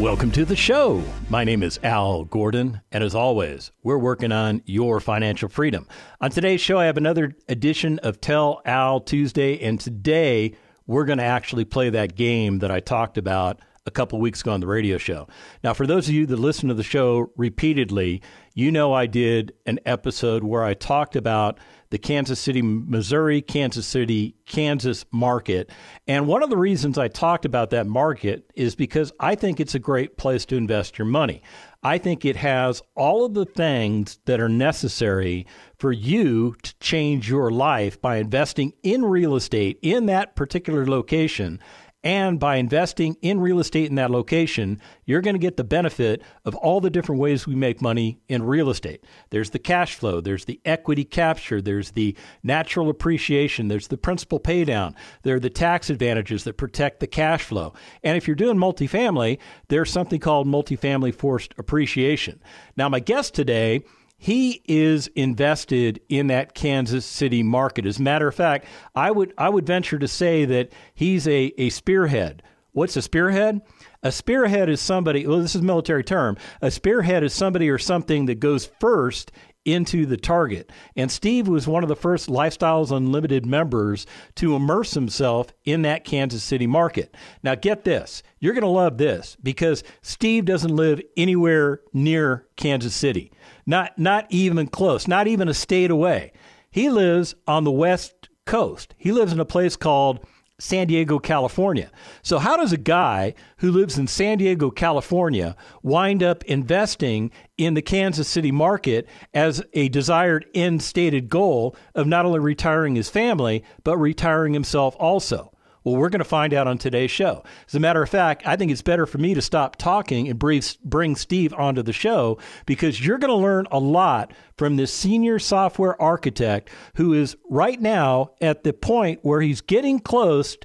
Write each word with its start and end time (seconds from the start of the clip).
Welcome 0.00 0.30
to 0.32 0.44
the 0.44 0.54
show. 0.54 1.02
My 1.30 1.42
name 1.42 1.62
is 1.62 1.80
Al 1.82 2.24
Gordon, 2.24 2.82
and 2.92 3.02
as 3.02 3.14
always, 3.14 3.72
we're 3.82 3.96
working 3.96 4.30
on 4.30 4.60
your 4.66 5.00
financial 5.00 5.48
freedom. 5.48 5.88
On 6.20 6.30
today's 6.30 6.60
show, 6.60 6.78
I 6.78 6.84
have 6.84 6.98
another 6.98 7.34
edition 7.48 7.98
of 8.00 8.20
Tell 8.20 8.60
Al 8.66 9.00
Tuesday, 9.00 9.58
and 9.58 9.80
today 9.80 10.54
we're 10.86 11.06
going 11.06 11.16
to 11.16 11.24
actually 11.24 11.64
play 11.64 11.88
that 11.88 12.14
game 12.14 12.58
that 12.58 12.70
I 12.70 12.80
talked 12.80 13.16
about 13.16 13.58
a 13.86 13.90
couple 13.90 14.20
weeks 14.20 14.42
ago 14.42 14.52
on 14.52 14.60
the 14.60 14.66
radio 14.66 14.98
show. 14.98 15.28
Now, 15.64 15.72
for 15.72 15.86
those 15.86 16.08
of 16.08 16.14
you 16.14 16.26
that 16.26 16.38
listen 16.38 16.68
to 16.68 16.74
the 16.74 16.82
show 16.82 17.32
repeatedly, 17.34 18.20
you 18.52 18.70
know 18.70 18.92
I 18.92 19.06
did 19.06 19.54
an 19.64 19.80
episode 19.86 20.44
where 20.44 20.62
I 20.62 20.74
talked 20.74 21.16
about 21.16 21.58
the 21.96 22.00
Kansas 22.00 22.38
City, 22.38 22.60
Missouri, 22.60 23.40
Kansas 23.40 23.86
City, 23.86 24.36
Kansas 24.44 25.06
market. 25.12 25.70
And 26.06 26.26
one 26.26 26.42
of 26.42 26.50
the 26.50 26.56
reasons 26.58 26.98
I 26.98 27.08
talked 27.08 27.46
about 27.46 27.70
that 27.70 27.86
market 27.86 28.50
is 28.54 28.74
because 28.74 29.12
I 29.18 29.34
think 29.34 29.60
it's 29.60 29.74
a 29.74 29.78
great 29.78 30.18
place 30.18 30.44
to 30.46 30.56
invest 30.56 30.98
your 30.98 31.06
money. 31.06 31.40
I 31.82 31.96
think 31.96 32.26
it 32.26 32.36
has 32.36 32.82
all 32.96 33.24
of 33.24 33.32
the 33.32 33.46
things 33.46 34.18
that 34.26 34.40
are 34.40 34.48
necessary 34.50 35.46
for 35.78 35.90
you 35.90 36.54
to 36.64 36.78
change 36.80 37.30
your 37.30 37.50
life 37.50 37.98
by 37.98 38.16
investing 38.16 38.74
in 38.82 39.02
real 39.02 39.34
estate 39.34 39.78
in 39.80 40.04
that 40.04 40.36
particular 40.36 40.86
location 40.86 41.60
and 42.06 42.38
by 42.38 42.54
investing 42.54 43.16
in 43.20 43.40
real 43.40 43.58
estate 43.58 43.88
in 43.90 43.96
that 43.96 44.12
location, 44.12 44.80
you're 45.06 45.20
going 45.20 45.34
to 45.34 45.40
get 45.40 45.56
the 45.56 45.64
benefit 45.64 46.22
of 46.44 46.54
all 46.54 46.80
the 46.80 46.88
different 46.88 47.20
ways 47.20 47.48
we 47.48 47.56
make 47.56 47.82
money 47.82 48.20
in 48.28 48.44
real 48.44 48.70
estate. 48.70 49.02
There's 49.30 49.50
the 49.50 49.58
cash 49.58 49.96
flow, 49.96 50.20
there's 50.20 50.44
the 50.44 50.60
equity 50.64 51.02
capture, 51.02 51.60
there's 51.60 51.90
the 51.90 52.16
natural 52.44 52.90
appreciation, 52.90 53.66
there's 53.66 53.88
the 53.88 53.96
principal 53.96 54.38
paydown, 54.38 54.94
there 55.24 55.34
are 55.34 55.40
the 55.40 55.50
tax 55.50 55.90
advantages 55.90 56.44
that 56.44 56.56
protect 56.56 57.00
the 57.00 57.08
cash 57.08 57.42
flow. 57.42 57.74
And 58.04 58.16
if 58.16 58.28
you're 58.28 58.36
doing 58.36 58.56
multifamily, 58.56 59.40
there's 59.66 59.90
something 59.90 60.20
called 60.20 60.46
multifamily 60.46 61.12
forced 61.12 61.54
appreciation. 61.58 62.40
Now, 62.76 62.88
my 62.88 63.00
guest 63.00 63.34
today 63.34 63.82
he 64.18 64.62
is 64.66 65.08
invested 65.08 66.00
in 66.08 66.28
that 66.28 66.54
Kansas 66.54 67.04
City 67.04 67.42
market. 67.42 67.86
As 67.86 67.98
a 67.98 68.02
matter 68.02 68.28
of 68.28 68.34
fact, 68.34 68.66
I 68.94 69.10
would 69.10 69.34
I 69.36 69.48
would 69.48 69.66
venture 69.66 69.98
to 69.98 70.08
say 70.08 70.44
that 70.46 70.72
he's 70.94 71.28
a, 71.28 71.52
a 71.58 71.70
spearhead. 71.70 72.42
What's 72.72 72.96
a 72.96 73.02
spearhead? 73.02 73.62
A 74.02 74.12
spearhead 74.12 74.68
is 74.68 74.82
somebody, 74.82 75.26
well, 75.26 75.40
this 75.40 75.54
is 75.54 75.62
a 75.62 75.64
military 75.64 76.04
term. 76.04 76.36
A 76.60 76.70
spearhead 76.70 77.24
is 77.24 77.32
somebody 77.32 77.70
or 77.70 77.78
something 77.78 78.26
that 78.26 78.38
goes 78.38 78.70
first 78.80 79.32
into 79.66 80.06
the 80.06 80.16
target. 80.16 80.70
And 80.94 81.10
Steve 81.10 81.48
was 81.48 81.66
one 81.66 81.82
of 81.82 81.88
the 81.88 81.96
first 81.96 82.28
Lifestyles 82.28 82.96
Unlimited 82.96 83.44
members 83.44 84.06
to 84.36 84.54
immerse 84.54 84.94
himself 84.94 85.48
in 85.64 85.82
that 85.82 86.04
Kansas 86.04 86.42
City 86.42 86.66
market. 86.66 87.14
Now, 87.42 87.54
get 87.54 87.84
this 87.84 88.22
you're 88.38 88.54
going 88.54 88.62
to 88.62 88.68
love 88.68 88.98
this 88.98 89.36
because 89.42 89.82
Steve 90.02 90.44
doesn't 90.44 90.74
live 90.74 91.00
anywhere 91.16 91.80
near 91.92 92.46
Kansas 92.56 92.94
City 92.94 93.32
not 93.66 93.98
not 93.98 94.26
even 94.30 94.68
close, 94.68 95.08
not 95.08 95.26
even 95.26 95.48
a 95.48 95.54
state 95.54 95.90
away. 95.90 96.32
He 96.70 96.88
lives 96.88 97.34
on 97.46 97.64
the 97.64 97.70
west 97.70 98.28
coast. 98.44 98.94
He 98.96 99.12
lives 99.12 99.32
in 99.32 99.40
a 99.40 99.44
place 99.44 99.76
called 99.76 100.24
San 100.58 100.86
Diego, 100.86 101.18
California. 101.18 101.90
So, 102.22 102.38
how 102.38 102.56
does 102.56 102.72
a 102.72 102.78
guy 102.78 103.34
who 103.58 103.70
lives 103.70 103.98
in 103.98 104.06
San 104.06 104.38
Diego, 104.38 104.70
California, 104.70 105.54
wind 105.82 106.22
up 106.22 106.44
investing 106.44 107.30
in 107.58 107.74
the 107.74 107.82
Kansas 107.82 108.28
City 108.28 108.50
market 108.50 109.06
as 109.34 109.62
a 109.74 109.88
desired 109.90 110.46
end 110.54 110.82
stated 110.82 111.28
goal 111.28 111.76
of 111.94 112.06
not 112.06 112.24
only 112.24 112.40
retiring 112.40 112.94
his 112.94 113.10
family, 113.10 113.62
but 113.84 113.98
retiring 113.98 114.54
himself 114.54 114.96
also? 114.98 115.52
Well, 115.86 115.94
we're 115.94 116.08
going 116.08 116.18
to 116.18 116.24
find 116.24 116.52
out 116.52 116.66
on 116.66 116.78
today's 116.78 117.12
show. 117.12 117.44
As 117.68 117.76
a 117.76 117.80
matter 117.80 118.02
of 118.02 118.08
fact, 118.08 118.44
I 118.44 118.56
think 118.56 118.72
it's 118.72 118.82
better 118.82 119.06
for 119.06 119.18
me 119.18 119.34
to 119.34 119.40
stop 119.40 119.76
talking 119.76 120.28
and 120.28 120.36
bring 120.36 121.14
Steve 121.14 121.54
onto 121.54 121.80
the 121.80 121.92
show 121.92 122.38
because 122.66 123.06
you're 123.06 123.18
going 123.18 123.30
to 123.30 123.36
learn 123.36 123.68
a 123.70 123.78
lot 123.78 124.32
from 124.58 124.74
this 124.74 124.92
senior 124.92 125.38
software 125.38 126.00
architect 126.02 126.70
who 126.96 127.12
is 127.12 127.36
right 127.48 127.80
now 127.80 128.32
at 128.40 128.64
the 128.64 128.72
point 128.72 129.20
where 129.22 129.40
he's 129.40 129.60
getting 129.60 130.00
close. 130.00 130.56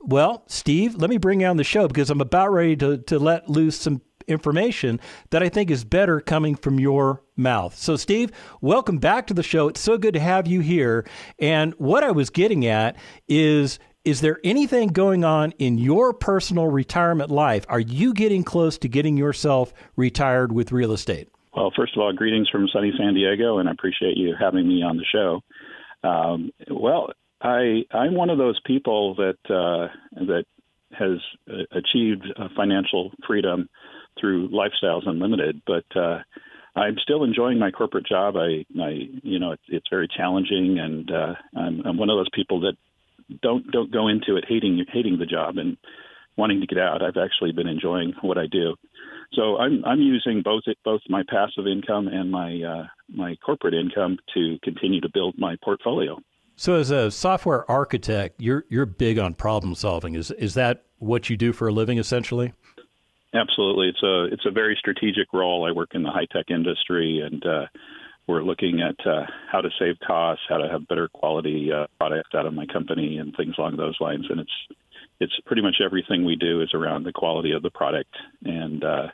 Well, 0.00 0.44
Steve, 0.46 0.94
let 0.94 1.10
me 1.10 1.18
bring 1.18 1.42
you 1.42 1.46
on 1.48 1.58
the 1.58 1.62
show 1.64 1.86
because 1.86 2.08
I'm 2.08 2.22
about 2.22 2.50
ready 2.50 2.74
to, 2.76 2.96
to 2.96 3.18
let 3.18 3.50
loose 3.50 3.78
some 3.78 4.00
information 4.28 4.98
that 5.28 5.42
I 5.42 5.50
think 5.50 5.70
is 5.70 5.84
better 5.84 6.20
coming 6.20 6.56
from 6.56 6.80
your 6.80 7.22
mouth. 7.36 7.76
So, 7.76 7.96
Steve, 7.96 8.30
welcome 8.62 8.96
back 8.96 9.26
to 9.26 9.34
the 9.34 9.42
show. 9.42 9.68
It's 9.68 9.80
so 9.80 9.98
good 9.98 10.14
to 10.14 10.20
have 10.20 10.46
you 10.46 10.60
here. 10.60 11.06
And 11.38 11.74
what 11.74 12.02
I 12.02 12.12
was 12.12 12.30
getting 12.30 12.64
at 12.64 12.96
is 13.28 13.78
is 14.04 14.20
there 14.20 14.38
anything 14.42 14.88
going 14.88 15.24
on 15.24 15.52
in 15.58 15.78
your 15.78 16.12
personal 16.12 16.68
retirement 16.68 17.30
life? 17.30 17.66
Are 17.68 17.80
you 17.80 18.14
getting 18.14 18.44
close 18.44 18.78
to 18.78 18.88
getting 18.88 19.16
yourself 19.16 19.72
retired 19.96 20.52
with 20.52 20.72
real 20.72 20.92
estate? 20.92 21.28
Well, 21.54 21.72
first 21.76 21.96
of 21.96 22.02
all, 22.02 22.12
greetings 22.12 22.48
from 22.48 22.68
sunny 22.72 22.92
San 22.96 23.14
Diego, 23.14 23.58
and 23.58 23.68
I 23.68 23.72
appreciate 23.72 24.16
you 24.16 24.34
having 24.38 24.66
me 24.66 24.82
on 24.82 24.96
the 24.96 25.04
show. 25.04 25.40
Um, 26.08 26.50
well, 26.70 27.10
I 27.42 27.82
I'm 27.92 28.14
one 28.14 28.30
of 28.30 28.38
those 28.38 28.58
people 28.64 29.16
that 29.16 29.38
uh, 29.48 29.88
that 30.24 30.44
has 30.92 31.18
uh, 31.50 31.64
achieved 31.72 32.26
uh, 32.36 32.48
financial 32.56 33.10
freedom 33.26 33.68
through 34.18 34.48
Lifestyles 34.48 35.08
Unlimited, 35.08 35.60
but 35.66 35.84
uh, 35.96 36.18
I'm 36.74 36.96
still 37.02 37.24
enjoying 37.24 37.58
my 37.58 37.70
corporate 37.70 38.06
job. 38.06 38.36
I, 38.36 38.64
I 38.80 39.08
you 39.22 39.38
know, 39.38 39.52
it's, 39.52 39.62
it's 39.68 39.86
very 39.90 40.08
challenging, 40.16 40.78
and 40.78 41.10
uh, 41.10 41.34
I'm, 41.56 41.82
I'm 41.84 41.96
one 41.96 42.10
of 42.10 42.16
those 42.16 42.30
people 42.34 42.60
that 42.60 42.76
don't 43.42 43.70
don't 43.70 43.90
go 43.90 44.08
into 44.08 44.36
it 44.36 44.44
hating 44.48 44.84
hating 44.92 45.18
the 45.18 45.26
job 45.26 45.58
and 45.58 45.76
wanting 46.36 46.60
to 46.60 46.66
get 46.66 46.78
out. 46.78 47.02
I've 47.02 47.16
actually 47.16 47.52
been 47.52 47.68
enjoying 47.68 48.14
what 48.22 48.38
I 48.38 48.46
do. 48.46 48.76
So 49.34 49.58
I'm 49.58 49.84
I'm 49.84 50.00
using 50.00 50.42
both 50.42 50.64
both 50.84 51.00
my 51.08 51.22
passive 51.28 51.66
income 51.66 52.08
and 52.08 52.30
my 52.30 52.62
uh, 52.62 52.86
my 53.08 53.36
corporate 53.36 53.74
income 53.74 54.18
to 54.34 54.58
continue 54.62 55.00
to 55.00 55.08
build 55.12 55.34
my 55.38 55.56
portfolio. 55.62 56.18
So 56.56 56.74
as 56.74 56.90
a 56.90 57.10
software 57.10 57.70
architect, 57.70 58.40
you're 58.40 58.64
you're 58.68 58.86
big 58.86 59.18
on 59.18 59.34
problem 59.34 59.74
solving. 59.74 60.14
Is 60.14 60.30
is 60.32 60.54
that 60.54 60.84
what 60.98 61.30
you 61.30 61.36
do 61.36 61.52
for 61.52 61.68
a 61.68 61.72
living 61.72 61.98
essentially? 61.98 62.52
Absolutely. 63.32 63.88
It's 63.88 64.02
a 64.02 64.24
it's 64.24 64.46
a 64.46 64.50
very 64.50 64.76
strategic 64.78 65.32
role. 65.32 65.64
I 65.64 65.72
work 65.72 65.90
in 65.94 66.02
the 66.02 66.10
high 66.10 66.26
tech 66.32 66.50
industry 66.50 67.20
and 67.24 67.44
uh, 67.46 67.66
we're 68.30 68.42
looking 68.42 68.80
at 68.80 69.06
uh, 69.06 69.26
how 69.50 69.60
to 69.60 69.68
save 69.78 69.96
costs, 70.06 70.44
how 70.48 70.58
to 70.58 70.68
have 70.68 70.86
better 70.86 71.08
quality 71.08 71.70
uh, 71.72 71.86
products 71.98 72.30
out 72.34 72.46
of 72.46 72.54
my 72.54 72.66
company, 72.66 73.18
and 73.18 73.34
things 73.36 73.54
along 73.58 73.76
those 73.76 73.96
lines. 74.00 74.26
And 74.30 74.40
it's 74.40 74.78
it's 75.18 75.32
pretty 75.44 75.62
much 75.62 75.76
everything 75.84 76.24
we 76.24 76.36
do 76.36 76.62
is 76.62 76.72
around 76.72 77.04
the 77.04 77.12
quality 77.12 77.52
of 77.52 77.62
the 77.62 77.70
product, 77.70 78.14
and 78.44 78.84
uh, 78.84 79.08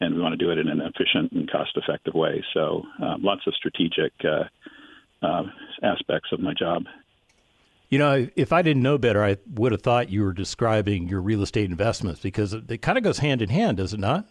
and 0.00 0.14
we 0.14 0.20
want 0.20 0.38
to 0.38 0.44
do 0.44 0.50
it 0.50 0.58
in 0.58 0.68
an 0.68 0.80
efficient 0.80 1.32
and 1.32 1.50
cost-effective 1.50 2.14
way. 2.14 2.44
So 2.52 2.82
um, 3.00 3.22
lots 3.22 3.42
of 3.46 3.54
strategic 3.54 4.12
uh, 4.24 4.44
uh, 5.24 5.44
aspects 5.82 6.30
of 6.32 6.40
my 6.40 6.54
job. 6.54 6.84
You 7.88 7.98
know, 7.98 8.28
if 8.36 8.52
I 8.52 8.62
didn't 8.62 8.82
know 8.82 8.98
better, 8.98 9.24
I 9.24 9.38
would 9.54 9.72
have 9.72 9.82
thought 9.82 10.10
you 10.10 10.22
were 10.22 10.34
describing 10.34 11.08
your 11.08 11.22
real 11.22 11.42
estate 11.42 11.70
investments 11.70 12.20
because 12.20 12.52
it 12.52 12.82
kind 12.82 12.98
of 12.98 13.04
goes 13.04 13.18
hand 13.18 13.40
in 13.40 13.48
hand, 13.48 13.78
does 13.78 13.94
it 13.94 14.00
not? 14.00 14.28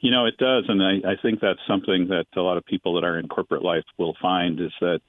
You 0.00 0.10
know, 0.10 0.24
it 0.24 0.38
does, 0.38 0.64
and 0.68 0.82
I, 0.82 1.12
I 1.12 1.16
think 1.20 1.40
that's 1.40 1.60
something 1.68 2.08
that 2.08 2.24
a 2.34 2.40
lot 2.40 2.56
of 2.56 2.64
people 2.64 2.94
that 2.94 3.04
are 3.04 3.18
in 3.18 3.28
corporate 3.28 3.62
life 3.62 3.84
will 3.98 4.16
find 4.20 4.58
is 4.58 4.72
that 4.80 5.00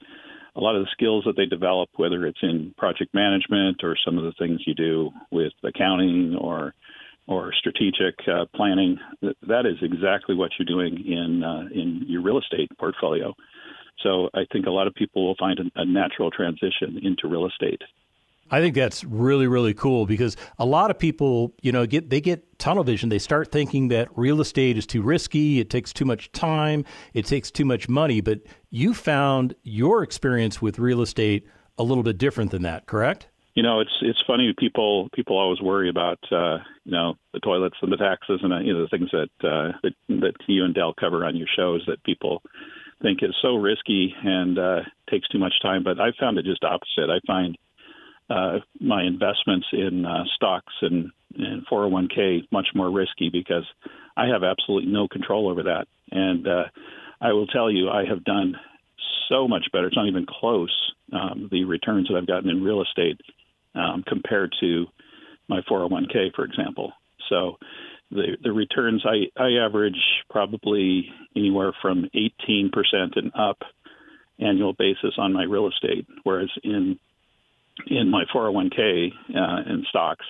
a 0.55 0.59
lot 0.59 0.75
of 0.75 0.83
the 0.83 0.91
skills 0.91 1.23
that 1.25 1.37
they 1.37 1.45
develop, 1.45 1.89
whether 1.95 2.25
it's 2.25 2.43
in 2.43 2.73
project 2.77 3.13
management 3.13 3.83
or 3.83 3.95
some 4.03 4.17
of 4.17 4.25
the 4.25 4.33
things 4.37 4.59
you 4.67 4.73
do 4.75 5.09
with 5.31 5.53
accounting 5.63 6.35
or 6.35 6.73
or 7.27 7.53
strategic 7.53 8.15
uh, 8.27 8.45
planning, 8.53 8.97
that 9.21 9.65
is 9.65 9.77
exactly 9.81 10.35
what 10.35 10.51
you're 10.57 10.65
doing 10.65 11.05
in 11.05 11.43
uh, 11.43 11.63
in 11.73 12.03
your 12.07 12.21
real 12.21 12.39
estate 12.39 12.69
portfolio. 12.77 13.33
So 14.03 14.29
I 14.33 14.45
think 14.51 14.65
a 14.65 14.71
lot 14.71 14.87
of 14.87 14.93
people 14.95 15.25
will 15.25 15.35
find 15.39 15.59
a, 15.59 15.81
a 15.81 15.85
natural 15.85 16.31
transition 16.31 16.99
into 17.01 17.27
real 17.29 17.47
estate. 17.47 17.81
I 18.51 18.59
think 18.59 18.75
that's 18.75 19.03
really 19.05 19.47
really 19.47 19.73
cool 19.73 20.05
because 20.05 20.37
a 20.59 20.65
lot 20.65 20.91
of 20.91 20.99
people, 20.99 21.53
you 21.61 21.71
know, 21.71 21.85
get 21.85 22.09
they 22.09 22.21
get 22.21 22.59
tunnel 22.59 22.83
vision. 22.83 23.09
They 23.09 23.19
start 23.19 23.51
thinking 23.51 23.87
that 23.87 24.09
real 24.15 24.41
estate 24.41 24.77
is 24.77 24.85
too 24.85 25.01
risky, 25.01 25.59
it 25.59 25.69
takes 25.69 25.91
too 25.91 26.05
much 26.05 26.31
time, 26.31 26.85
it 27.13 27.25
takes 27.25 27.49
too 27.49 27.65
much 27.65 27.89
money, 27.89 28.21
but 28.21 28.41
you 28.69 28.93
found 28.93 29.55
your 29.63 30.03
experience 30.03 30.61
with 30.61 30.77
real 30.77 31.01
estate 31.01 31.47
a 31.77 31.83
little 31.83 32.03
bit 32.03 32.17
different 32.17 32.51
than 32.51 32.61
that, 32.61 32.85
correct? 32.85 33.27
You 33.55 33.63
know, 33.63 33.81
it's 33.81 33.91
it's 34.01 34.21
funny. 34.25 34.53
People 34.57 35.09
people 35.13 35.37
always 35.37 35.59
worry 35.59 35.89
about 35.89 36.19
uh, 36.31 36.59
you 36.85 36.91
know 36.91 37.15
the 37.33 37.39
toilets 37.39 37.75
and 37.81 37.91
the 37.91 37.97
taxes 37.97 38.39
and 38.43 38.53
uh, 38.53 38.59
you 38.59 38.73
know 38.73 38.81
the 38.81 38.87
things 38.87 39.09
that 39.11 39.47
uh, 39.47 39.77
that 39.83 39.93
that 40.07 40.33
you 40.47 40.63
and 40.63 40.73
Del 40.73 40.93
cover 40.93 41.25
on 41.25 41.35
your 41.35 41.47
shows 41.53 41.83
that 41.87 42.03
people 42.03 42.41
think 43.01 43.19
is 43.23 43.35
so 43.41 43.55
risky 43.55 44.13
and 44.23 44.57
uh, 44.57 44.79
takes 45.09 45.27
too 45.27 45.39
much 45.39 45.53
time. 45.61 45.83
But 45.83 45.99
I 45.99 46.11
found 46.17 46.37
it 46.37 46.45
just 46.45 46.63
opposite. 46.63 47.09
I 47.09 47.19
find 47.27 47.57
uh, 48.31 48.59
my 48.79 49.03
investments 49.03 49.67
in 49.73 50.05
uh, 50.05 50.23
stocks 50.35 50.73
and, 50.81 51.11
and 51.37 51.65
401k 51.67 52.43
much 52.51 52.67
more 52.73 52.89
risky 52.89 53.29
because 53.29 53.65
I 54.15 54.27
have 54.27 54.43
absolutely 54.43 54.91
no 54.91 55.07
control 55.07 55.49
over 55.49 55.63
that. 55.63 55.87
And 56.11 56.47
uh, 56.47 56.63
I 57.19 57.33
will 57.33 57.47
tell 57.47 57.69
you, 57.69 57.89
I 57.89 58.05
have 58.05 58.23
done 58.23 58.55
so 59.29 59.47
much 59.47 59.65
better. 59.71 59.87
It's 59.87 59.95
not 59.95 60.07
even 60.07 60.25
close. 60.27 60.75
Um, 61.11 61.49
the 61.51 61.65
returns 61.65 62.07
that 62.07 62.17
I've 62.17 62.27
gotten 62.27 62.49
in 62.49 62.63
real 62.63 62.81
estate 62.81 63.19
um, 63.75 64.03
compared 64.07 64.53
to 64.61 64.85
my 65.49 65.59
401k, 65.69 66.33
for 66.35 66.45
example. 66.45 66.93
So 67.29 67.57
the 68.11 68.37
the 68.43 68.51
returns 68.51 69.05
I 69.05 69.41
I 69.41 69.65
average 69.65 69.99
probably 70.29 71.09
anywhere 71.35 71.73
from 71.81 72.09
18% 72.13 72.71
and 73.15 73.31
up 73.37 73.59
annual 74.39 74.73
basis 74.73 75.13
on 75.17 75.33
my 75.33 75.43
real 75.43 75.69
estate, 75.69 76.07
whereas 76.23 76.49
in 76.63 76.99
in 77.87 78.09
my 78.09 78.23
401k 78.33 79.11
uh, 79.35 79.71
in 79.71 79.85
stocks, 79.89 80.25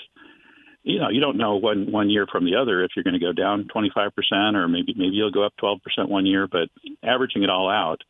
you 0.84 1.00
know, 1.00 1.10
you 1.10 1.22
don't 1.22 1.38
know 1.38 1.58
one 1.58 1.92
one 1.92 2.10
year 2.10 2.26
from 2.32 2.46
the 2.46 2.56
other 2.56 2.84
if 2.84 2.92
you're 2.96 3.04
going 3.04 3.14
to 3.14 3.20
go 3.20 3.34
down 3.34 3.68
25% 3.74 4.56
or 4.56 4.68
maybe 4.68 4.94
maybe 4.96 5.16
you'll 5.16 5.32
go 5.32 5.46
up 5.46 5.54
12% 5.62 5.78
one 6.10 6.26
year, 6.26 6.48
but 6.48 6.70
averaging 7.04 7.44
it 7.44 7.50
all 7.50 7.70
out, 7.70 8.02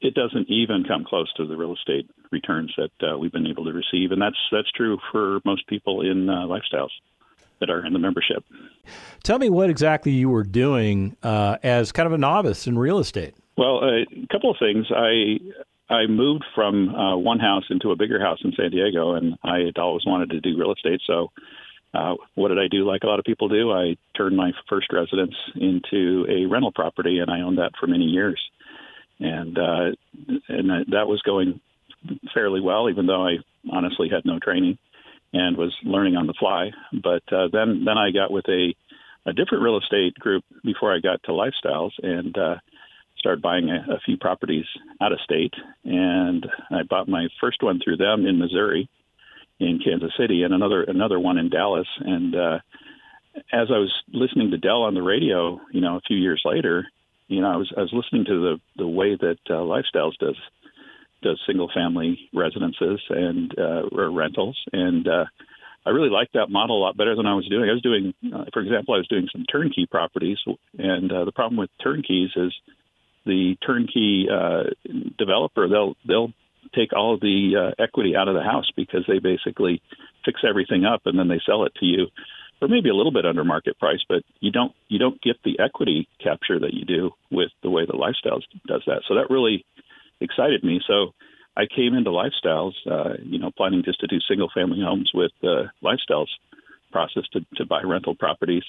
it 0.00 0.14
doesn't 0.14 0.50
even 0.50 0.84
come 0.86 1.04
close 1.04 1.32
to 1.34 1.46
the 1.46 1.56
real 1.56 1.74
estate 1.74 2.10
returns 2.30 2.74
that 2.76 3.08
uh, 3.08 3.16
we've 3.16 3.32
been 3.32 3.46
able 3.46 3.64
to 3.64 3.72
receive, 3.72 4.12
and 4.12 4.20
that's 4.20 4.36
that's 4.50 4.70
true 4.72 4.98
for 5.10 5.40
most 5.44 5.66
people 5.66 6.02
in 6.02 6.28
uh, 6.28 6.46
lifestyles 6.46 6.90
that 7.60 7.70
are 7.70 7.86
in 7.86 7.92
the 7.92 7.98
membership. 7.98 8.44
Tell 9.22 9.38
me 9.38 9.48
what 9.48 9.70
exactly 9.70 10.12
you 10.12 10.28
were 10.28 10.42
doing 10.42 11.16
uh, 11.22 11.58
as 11.62 11.92
kind 11.92 12.06
of 12.06 12.12
a 12.12 12.18
novice 12.18 12.66
in 12.66 12.76
real 12.76 12.98
estate. 12.98 13.34
Well, 13.56 13.84
a 13.84 14.04
couple 14.32 14.50
of 14.50 14.56
things. 14.58 14.86
I 14.90 15.38
I 15.92 16.06
moved 16.06 16.44
from 16.54 16.94
uh, 16.94 17.16
one 17.16 17.38
house 17.38 17.64
into 17.70 17.90
a 17.90 17.96
bigger 17.96 18.20
house 18.20 18.38
in 18.44 18.52
San 18.56 18.70
Diego, 18.70 19.14
and 19.14 19.36
I 19.44 19.60
had 19.60 19.78
always 19.78 20.04
wanted 20.06 20.30
to 20.30 20.40
do 20.40 20.58
real 20.58 20.72
estate. 20.72 21.00
So, 21.06 21.28
uh, 21.94 22.14
what 22.34 22.48
did 22.48 22.58
I 22.58 22.68
do? 22.70 22.86
Like 22.86 23.02
a 23.04 23.06
lot 23.06 23.18
of 23.18 23.24
people 23.24 23.48
do, 23.48 23.70
I 23.70 23.96
turned 24.16 24.36
my 24.36 24.52
first 24.68 24.92
residence 24.92 25.34
into 25.54 26.26
a 26.28 26.46
rental 26.46 26.72
property, 26.72 27.18
and 27.18 27.30
I 27.30 27.42
owned 27.42 27.58
that 27.58 27.72
for 27.78 27.86
many 27.86 28.04
years. 28.04 28.40
And 29.20 29.58
uh, 29.58 29.90
and 30.48 30.70
that 30.90 31.06
was 31.06 31.22
going 31.22 31.60
fairly 32.34 32.60
well, 32.60 32.90
even 32.90 33.06
though 33.06 33.26
I 33.26 33.36
honestly 33.70 34.08
had 34.08 34.24
no 34.24 34.38
training 34.38 34.78
and 35.32 35.56
was 35.56 35.74
learning 35.84 36.16
on 36.16 36.26
the 36.26 36.34
fly. 36.38 36.70
But 36.92 37.22
uh, 37.32 37.48
then 37.52 37.84
then 37.84 37.98
I 37.98 38.10
got 38.10 38.30
with 38.32 38.48
a 38.48 38.74
a 39.26 39.32
different 39.32 39.62
real 39.62 39.78
estate 39.78 40.14
group 40.14 40.44
before 40.64 40.92
I 40.94 40.98
got 40.98 41.22
to 41.24 41.32
Lifestyles, 41.32 41.92
and 42.02 42.36
uh, 42.36 42.56
started 43.22 43.40
buying 43.40 43.70
a, 43.70 43.94
a 43.94 44.00
few 44.04 44.16
properties 44.16 44.64
out 45.00 45.12
of 45.12 45.20
state, 45.20 45.54
and 45.84 46.44
I 46.70 46.82
bought 46.82 47.08
my 47.08 47.28
first 47.40 47.62
one 47.62 47.80
through 47.82 47.98
them 47.98 48.26
in 48.26 48.40
Missouri, 48.40 48.90
in 49.60 49.78
Kansas 49.78 50.10
City, 50.18 50.42
and 50.42 50.52
another 50.52 50.82
another 50.82 51.20
one 51.20 51.38
in 51.38 51.48
Dallas. 51.48 51.86
And 52.00 52.34
uh, 52.34 52.58
as 53.52 53.68
I 53.70 53.78
was 53.78 53.92
listening 54.12 54.50
to 54.50 54.58
Del 54.58 54.82
on 54.82 54.94
the 54.94 55.02
radio, 55.02 55.60
you 55.70 55.80
know, 55.80 55.96
a 55.96 56.06
few 56.06 56.16
years 56.16 56.42
later, 56.44 56.86
you 57.28 57.40
know, 57.40 57.50
I 57.52 57.56
was 57.56 57.72
I 57.76 57.80
was 57.80 57.92
listening 57.92 58.24
to 58.26 58.40
the 58.42 58.60
the 58.76 58.88
way 58.88 59.14
that 59.14 59.38
uh, 59.48 59.62
Lifestyles 59.62 60.16
does 60.18 60.36
does 61.22 61.40
single 61.46 61.70
family 61.72 62.18
residences 62.34 63.00
and 63.08 63.54
uh, 63.56 63.82
or 63.92 64.10
rentals, 64.10 64.58
and 64.72 65.06
uh, 65.06 65.26
I 65.86 65.90
really 65.90 66.10
liked 66.10 66.34
that 66.34 66.50
model 66.50 66.78
a 66.78 66.82
lot 66.84 66.96
better 66.96 67.16
than 67.16 67.26
I 67.26 67.34
was 67.34 67.48
doing. 67.48 67.68
I 67.68 67.72
was 67.72 67.82
doing, 67.82 68.14
uh, 68.34 68.44
for 68.52 68.62
example, 68.62 68.94
I 68.94 68.98
was 68.98 69.08
doing 69.08 69.28
some 69.32 69.44
turnkey 69.44 69.86
properties, 69.86 70.38
and 70.78 71.10
uh, 71.10 71.24
the 71.24 71.32
problem 71.32 71.56
with 71.56 71.70
turnkeys 71.82 72.30
is 72.36 72.52
the 73.24 73.56
turnkey 73.64 74.26
uh, 74.32 74.64
developer 75.18 75.68
they'll 75.68 75.94
they'll 76.06 76.32
take 76.74 76.92
all 76.92 77.18
the 77.18 77.72
uh, 77.76 77.82
equity 77.82 78.16
out 78.16 78.28
of 78.28 78.34
the 78.34 78.42
house 78.42 78.70
because 78.76 79.04
they 79.06 79.18
basically 79.18 79.82
fix 80.24 80.40
everything 80.48 80.84
up 80.84 81.02
and 81.04 81.18
then 81.18 81.28
they 81.28 81.40
sell 81.44 81.64
it 81.64 81.74
to 81.74 81.86
you 81.86 82.06
for 82.62 82.68
maybe 82.68 82.88
a 82.88 82.94
little 82.94 83.12
bit 83.12 83.26
under 83.26 83.42
market 83.42 83.76
price, 83.78 83.98
but 84.08 84.22
you 84.38 84.52
don't 84.52 84.72
you 84.86 84.98
don't 84.98 85.20
get 85.20 85.36
the 85.44 85.58
equity 85.58 86.08
capture 86.22 86.60
that 86.60 86.72
you 86.72 86.84
do 86.84 87.10
with 87.30 87.50
the 87.62 87.70
way 87.70 87.84
the 87.84 87.92
lifestyles 87.92 88.42
does 88.68 88.82
that. 88.86 89.02
So 89.08 89.16
that 89.16 89.30
really 89.30 89.64
excited 90.20 90.62
me. 90.62 90.80
So 90.86 91.12
I 91.56 91.64
came 91.66 91.94
into 91.94 92.10
lifestyles, 92.10 92.74
uh, 92.88 93.14
you 93.20 93.40
know, 93.40 93.50
planning 93.50 93.82
just 93.84 93.98
to 94.00 94.06
do 94.06 94.20
single 94.28 94.48
family 94.54 94.80
homes 94.80 95.10
with 95.12 95.32
uh, 95.42 95.64
lifestyles 95.82 96.28
process 96.92 97.24
to, 97.32 97.40
to 97.56 97.66
buy 97.66 97.82
rental 97.82 98.14
properties. 98.14 98.62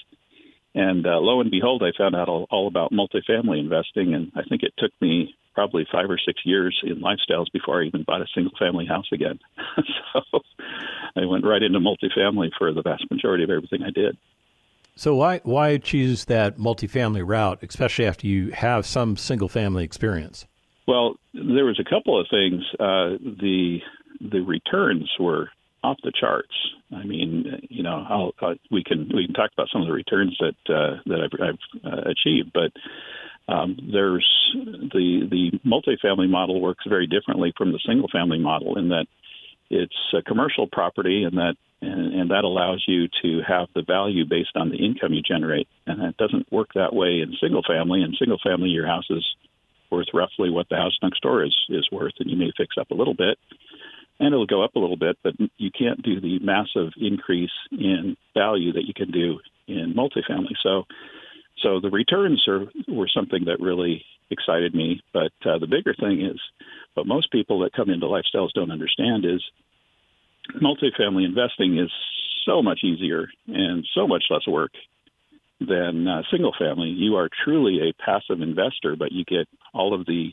And 0.74 1.06
uh, 1.06 1.18
lo 1.20 1.40
and 1.40 1.50
behold, 1.50 1.82
I 1.82 1.96
found 1.96 2.16
out 2.16 2.28
all, 2.28 2.46
all 2.50 2.66
about 2.66 2.92
multifamily 2.92 3.60
investing, 3.60 4.14
and 4.14 4.32
I 4.34 4.42
think 4.42 4.62
it 4.62 4.74
took 4.76 4.90
me 5.00 5.34
probably 5.54 5.86
five 5.90 6.10
or 6.10 6.18
six 6.18 6.40
years 6.44 6.78
in 6.82 7.00
lifestyles 7.00 7.46
before 7.52 7.80
I 7.80 7.86
even 7.86 8.02
bought 8.02 8.20
a 8.20 8.26
single 8.34 8.52
family 8.58 8.86
house 8.86 9.06
again. 9.12 9.38
so 10.12 10.40
I 11.16 11.26
went 11.26 11.44
right 11.44 11.62
into 11.62 11.78
multifamily 11.78 12.50
for 12.58 12.72
the 12.72 12.82
vast 12.82 13.08
majority 13.10 13.44
of 13.44 13.50
everything 13.50 13.82
I 13.82 13.90
did. 13.90 14.16
So 14.96 15.14
why 15.14 15.40
why 15.42 15.78
choose 15.78 16.26
that 16.26 16.56
multifamily 16.56 17.26
route, 17.26 17.62
especially 17.62 18.06
after 18.06 18.26
you 18.26 18.50
have 18.52 18.86
some 18.86 19.16
single 19.16 19.48
family 19.48 19.84
experience? 19.84 20.46
Well, 20.86 21.16
there 21.32 21.64
was 21.64 21.80
a 21.80 21.88
couple 21.88 22.20
of 22.20 22.26
things. 22.30 22.62
Uh, 22.78 23.18
the 23.20 23.78
the 24.20 24.40
returns 24.40 25.10
were 25.18 25.48
off 25.84 25.98
the 26.02 26.12
charts. 26.18 26.54
I 26.94 27.04
mean, 27.04 27.66
you 27.68 27.82
know, 27.82 28.04
I'll, 28.08 28.32
I'll, 28.40 28.54
we 28.70 28.82
can 28.82 29.10
we 29.14 29.26
can 29.26 29.34
talk 29.34 29.50
about 29.52 29.68
some 29.72 29.82
of 29.82 29.88
the 29.88 29.92
returns 29.92 30.36
that 30.40 30.74
uh, 30.74 31.00
that 31.06 31.20
I've, 31.20 31.40
I've 31.48 31.92
uh, 31.92 32.10
achieved, 32.10 32.52
but 32.52 32.72
um, 33.52 33.76
there's 33.92 34.26
the 34.54 35.28
the 35.30 35.60
multifamily 35.66 36.28
model 36.28 36.60
works 36.60 36.84
very 36.88 37.06
differently 37.06 37.52
from 37.56 37.72
the 37.72 37.80
single 37.86 38.08
family 38.10 38.38
model 38.38 38.78
in 38.78 38.88
that 38.88 39.06
it's 39.70 40.14
a 40.16 40.22
commercial 40.22 40.66
property 40.66 41.24
and 41.24 41.36
that 41.36 41.54
and, 41.82 42.14
and 42.14 42.30
that 42.30 42.44
allows 42.44 42.82
you 42.88 43.08
to 43.22 43.42
have 43.46 43.68
the 43.74 43.82
value 43.82 44.24
based 44.24 44.56
on 44.56 44.70
the 44.70 44.76
income 44.76 45.12
you 45.12 45.22
generate, 45.22 45.68
and 45.86 46.02
it 46.02 46.16
doesn't 46.16 46.50
work 46.50 46.68
that 46.74 46.94
way 46.94 47.20
in 47.20 47.34
single 47.40 47.62
family. 47.66 48.02
In 48.02 48.14
single 48.18 48.38
family, 48.42 48.70
your 48.70 48.86
house 48.86 49.06
is 49.10 49.24
worth 49.90 50.08
roughly 50.14 50.48
what 50.50 50.68
the 50.70 50.76
house 50.76 50.98
next 51.02 51.20
door 51.20 51.44
is 51.44 51.54
is 51.68 51.86
worth, 51.92 52.14
and 52.20 52.30
you 52.30 52.36
may 52.36 52.50
fix 52.56 52.76
up 52.80 52.90
a 52.90 52.94
little 52.94 53.14
bit 53.14 53.38
and 54.20 54.32
it'll 54.32 54.46
go 54.46 54.62
up 54.62 54.76
a 54.76 54.78
little 54.78 54.96
bit, 54.96 55.18
but 55.22 55.34
you 55.56 55.70
can't 55.76 56.02
do 56.02 56.20
the 56.20 56.38
massive 56.40 56.92
increase 56.96 57.50
in 57.72 58.16
value 58.34 58.72
that 58.72 58.84
you 58.86 58.94
can 58.94 59.10
do 59.10 59.40
in 59.66 59.94
multifamily. 59.94 60.54
So, 60.62 60.84
so 61.62 61.80
the 61.80 61.90
returns 61.90 62.44
are 62.48 62.66
were 62.88 63.08
something 63.12 63.44
that 63.46 63.60
really 63.60 64.04
excited 64.30 64.74
me. 64.74 65.00
But 65.12 65.32
uh, 65.44 65.58
the 65.58 65.66
bigger 65.66 65.94
thing 65.94 66.24
is, 66.24 66.40
what 66.94 67.06
most 67.06 67.32
people 67.32 67.60
that 67.60 67.72
come 67.72 67.90
into 67.90 68.06
lifestyles 68.06 68.52
don't 68.54 68.70
understand 68.70 69.24
is 69.24 69.42
multifamily 70.60 71.24
investing 71.24 71.78
is 71.78 71.90
so 72.46 72.62
much 72.62 72.80
easier 72.84 73.28
and 73.48 73.86
so 73.94 74.06
much 74.06 74.24
less 74.30 74.46
work 74.46 74.72
than 75.60 76.06
uh, 76.06 76.22
single 76.30 76.54
family. 76.58 76.88
You 76.88 77.16
are 77.16 77.28
truly 77.44 77.88
a 77.88 78.02
passive 78.02 78.42
investor, 78.42 78.96
but 78.96 79.12
you 79.12 79.24
get 79.24 79.48
all 79.72 79.94
of 79.94 80.06
the 80.06 80.32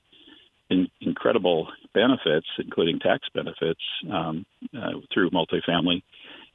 in, 0.72 0.88
incredible 1.02 1.68
benefits, 1.94 2.48
including 2.58 3.00
tax 3.00 3.28
benefits, 3.34 3.82
um, 4.12 4.46
uh, 4.76 4.92
through 5.14 5.30
multifamily. 5.30 6.02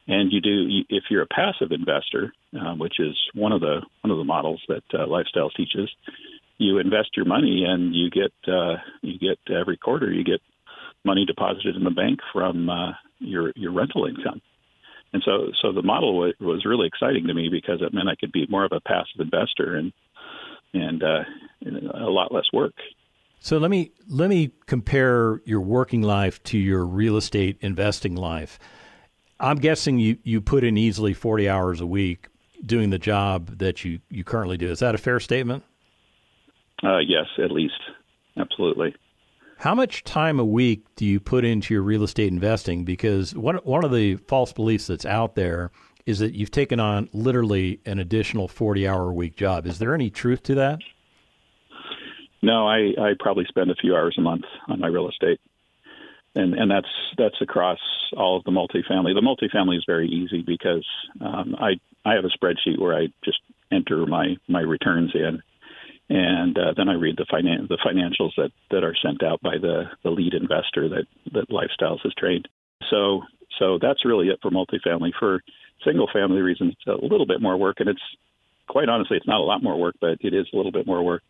And 0.09 0.33
you 0.33 0.41
do 0.41 0.85
if 0.89 1.05
you're 1.11 1.23
a 1.23 1.27
passive 1.27 1.73
investor, 1.73 2.33
uh, 2.55 2.75
which 2.75 2.99
is 2.99 3.17
one 3.35 3.53
of 3.53 3.61
the 3.61 3.81
one 4.03 4.11
of 4.11 4.19
the 4.19 4.25
models 4.25 4.63
that 4.69 4.85
uh, 4.95 5.07
Lifestyle 5.07 5.51
teaches. 5.51 5.91
You 6.59 6.79
invest 6.79 7.11
your 7.17 7.27
money, 7.27 7.65
and 7.67 7.95
you 7.95 8.09
get 8.11 8.33
uh, 8.53 8.77
you 9.03 9.19
get 9.19 9.39
every 9.55 9.77
quarter 9.77 10.11
you 10.11 10.25
get 10.25 10.41
money 11.05 11.25
deposited 11.25 11.77
in 11.77 11.85
the 11.85 11.91
bank 11.91 12.21
from 12.33 12.71
uh, 12.71 12.93
your 13.19 13.53
your 13.57 13.73
rental 13.73 14.07
income. 14.07 14.41
And 15.13 15.23
so, 15.25 15.51
so 15.63 15.73
the 15.73 15.83
model 15.83 16.13
w- 16.13 16.35
was 16.41 16.67
really 16.67 16.87
exciting 16.87 17.27
to 17.29 17.35
me 17.35 17.49
because 17.51 17.81
it 17.81 17.95
meant 17.95 18.09
I 18.09 18.17
could 18.17 18.33
be 18.33 18.47
more 18.49 18.65
of 18.65 18.73
a 18.73 18.81
passive 18.81 19.21
investor 19.21 19.77
and 19.77 19.93
and 20.75 21.03
uh, 21.03 21.25
a 21.95 22.11
lot 22.11 22.35
less 22.35 22.45
work. 22.53 22.75
So 23.47 23.59
let 23.59 23.71
me 23.71 23.93
let 24.09 24.29
me 24.29 24.51
compare 24.67 25.41
your 25.45 25.61
working 25.61 26.03
life 26.03 26.43
to 26.45 26.59
your 26.59 26.85
real 26.85 27.17
estate 27.17 27.57
investing 27.61 28.17
life. 28.17 28.59
I'm 29.39 29.59
guessing 29.59 30.01
you, 30.01 30.19
you 30.25 30.41
put 30.41 30.65
in 30.65 30.77
easily 30.77 31.15
40 31.15 31.49
hours 31.49 31.81
a 31.81 31.87
week 31.87 32.27
doing 32.65 32.91
the 32.91 32.99
job 32.99 33.59
that 33.59 33.85
you, 33.85 34.01
you 34.11 34.25
currently 34.25 34.57
do. 34.57 34.69
Is 34.69 34.81
that 34.81 34.97
a 34.97 34.99
fair 34.99 35.21
statement? 35.21 35.63
Uh, 36.83 36.99
yes, 36.99 37.27
at 37.39 37.53
least. 37.53 37.79
Absolutely. 38.37 38.97
How 39.59 39.77
much 39.77 40.03
time 40.03 40.41
a 40.41 40.45
week 40.45 40.85
do 40.97 41.07
you 41.07 41.21
put 41.21 41.45
into 41.45 41.73
your 41.73 41.85
real 41.85 42.03
estate 42.03 42.33
investing? 42.33 42.85
Because 42.85 43.33
one, 43.33 43.59
one 43.59 43.85
of 43.85 43.93
the 43.93 44.17
false 44.27 44.53
beliefs 44.53 44.89
that's 44.89 45.07
out 45.07 45.37
there 45.37 45.71
is 46.05 46.19
that 46.19 46.35
you've 46.35 46.51
taken 46.51 46.81
on 46.81 47.09
literally 47.13 47.79
an 47.87 48.01
additional 48.01 48.49
40 48.49 48.89
hour 48.89 49.11
a 49.11 49.15
week 49.15 49.37
job. 49.37 49.69
Is 49.69 49.79
there 49.79 49.95
any 49.95 50.11
truth 50.11 50.43
to 50.43 50.57
that? 50.57 50.81
No, 52.47 52.65
I, 52.69 52.95
I 52.97 53.15
probably 53.19 53.45
spend 53.49 53.73
a 53.73 53.75
few 53.75 53.97
hours 53.97 54.15
a 54.17 54.21
month 54.21 54.45
on 54.69 54.79
my 54.79 54.87
real 54.87 55.09
estate. 55.09 55.41
and 56.37 56.55
and 56.55 56.71
that's 56.71 56.93
that's 57.19 57.41
across 57.43 57.81
all 58.17 58.37
of 58.37 58.45
the 58.45 58.53
multifamily. 58.53 59.15
The 59.15 59.21
multifamily 59.21 59.79
is 59.79 59.85
very 59.85 60.09
easy 60.09 60.43
because 60.47 60.87
um, 61.21 61.57
I 61.59 61.73
I 62.05 62.15
have 62.15 62.25
a 62.25 62.29
spreadsheet 62.39 62.79
where 62.79 62.95
I 62.97 63.09
just 63.25 63.41
enter 63.73 64.07
my 64.07 64.37
my 64.47 64.61
returns 64.61 65.11
in, 65.13 65.43
and 66.09 66.57
uh, 66.57 66.73
then 66.77 66.89
I 66.89 66.95
read 66.95 67.17
the 67.17 67.27
finan- 67.27 67.67
the 67.67 67.79
financials 67.85 68.31
that 68.37 68.53
that 68.71 68.85
are 68.85 68.95
sent 69.05 69.25
out 69.25 69.41
by 69.43 69.59
the 69.61 69.91
the 70.05 70.11
lead 70.11 70.35
investor 70.35 70.89
that 70.91 71.07
that 71.33 71.51
Lifestyles 71.51 72.03
has 72.05 72.15
trained. 72.15 72.47
So 72.91 73.23
so 73.59 73.79
that's 73.83 74.05
really 74.05 74.29
it 74.29 74.39
for 74.41 74.53
multifamily. 74.53 75.11
For 75.19 75.43
single 75.85 76.09
family 76.13 76.43
reasons, 76.43 76.75
it's 76.79 76.87
a 77.03 77.05
little 77.05 77.27
bit 77.27 77.43
more 77.43 77.57
work, 77.57 77.81
and 77.81 77.89
it's 77.89 78.07
quite 78.69 78.89
honestly, 78.89 79.17
it's 79.17 79.27
not 79.27 79.41
a 79.41 79.51
lot 79.51 79.65
more 79.65 79.77
work, 79.77 79.97
but 80.01 80.19
it 80.21 80.33
is 80.33 80.47
a 80.53 80.57
little 80.57 80.73
bit 80.73 80.87
more 80.87 81.03
work 81.03 81.25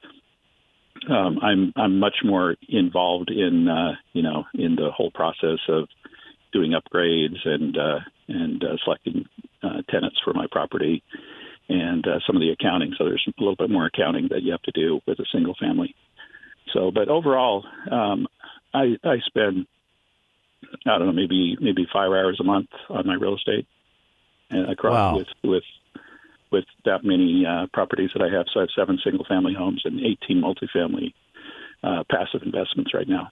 um, 1.11 1.38
I'm 1.43 1.73
I'm 1.76 1.99
much 1.99 2.17
more 2.25 2.57
involved 2.69 3.31
in 3.31 3.69
uh, 3.69 3.93
you 4.12 4.23
know 4.23 4.45
in 4.55 4.76
the 4.76 4.91
whole 4.91 5.11
process 5.11 5.59
of 5.69 5.88
doing 6.53 6.73
upgrades 6.73 7.47
and 7.47 7.76
uh, 7.76 7.99
and 8.29 8.62
uh, 8.62 8.76
selecting 8.85 9.26
uh, 9.62 9.83
tenants 9.91 10.19
for 10.25 10.33
my 10.35 10.47
property 10.50 11.03
and 11.69 12.07
uh, 12.07 12.21
some 12.26 12.37
of 12.37 12.41
the 12.41 12.50
accounting. 12.50 12.95
So 12.97 13.05
there's 13.05 13.26
a 13.26 13.41
little 13.41 13.57
bit 13.57 13.71
more 13.71 13.87
accounting 13.87 14.29
that 14.31 14.43
you 14.43 14.53
have 14.53 14.62
to 14.62 14.73
do 14.73 15.00
with 15.07 15.19
a 15.19 15.26
single 15.33 15.55
family. 15.59 15.95
So, 16.73 16.91
but 16.91 17.09
overall, 17.09 17.65
um, 17.91 18.26
I 18.75 18.97
I 19.05 19.17
spend 19.26 19.67
I 20.87 20.99
don't 20.99 21.07
know 21.07 21.12
maybe 21.12 21.57
maybe 21.61 21.87
five 21.93 22.11
hours 22.11 22.38
a 22.41 22.45
month 22.45 22.69
on 22.88 23.07
my 23.07 23.15
real 23.15 23.37
estate 23.37 23.67
and 24.50 24.69
uh, 24.69 24.73
across 24.73 24.95
wow. 24.95 25.17
with 25.17 25.29
with 25.43 25.62
with 26.50 26.65
that 26.85 27.05
many 27.05 27.45
uh, 27.47 27.67
properties 27.73 28.11
that 28.15 28.23
I 28.23 28.35
have. 28.35 28.47
So 28.53 28.61
I 28.61 28.62
have 28.62 28.71
seven 28.76 28.99
single 29.03 29.25
family 29.25 29.55
homes 29.55 29.83
and 29.85 30.00
18 30.00 30.43
multifamily 30.43 31.12
uh, 31.83 32.05
passive 32.11 32.43
investments 32.43 32.95
right 32.95 33.09
now. 33.09 33.31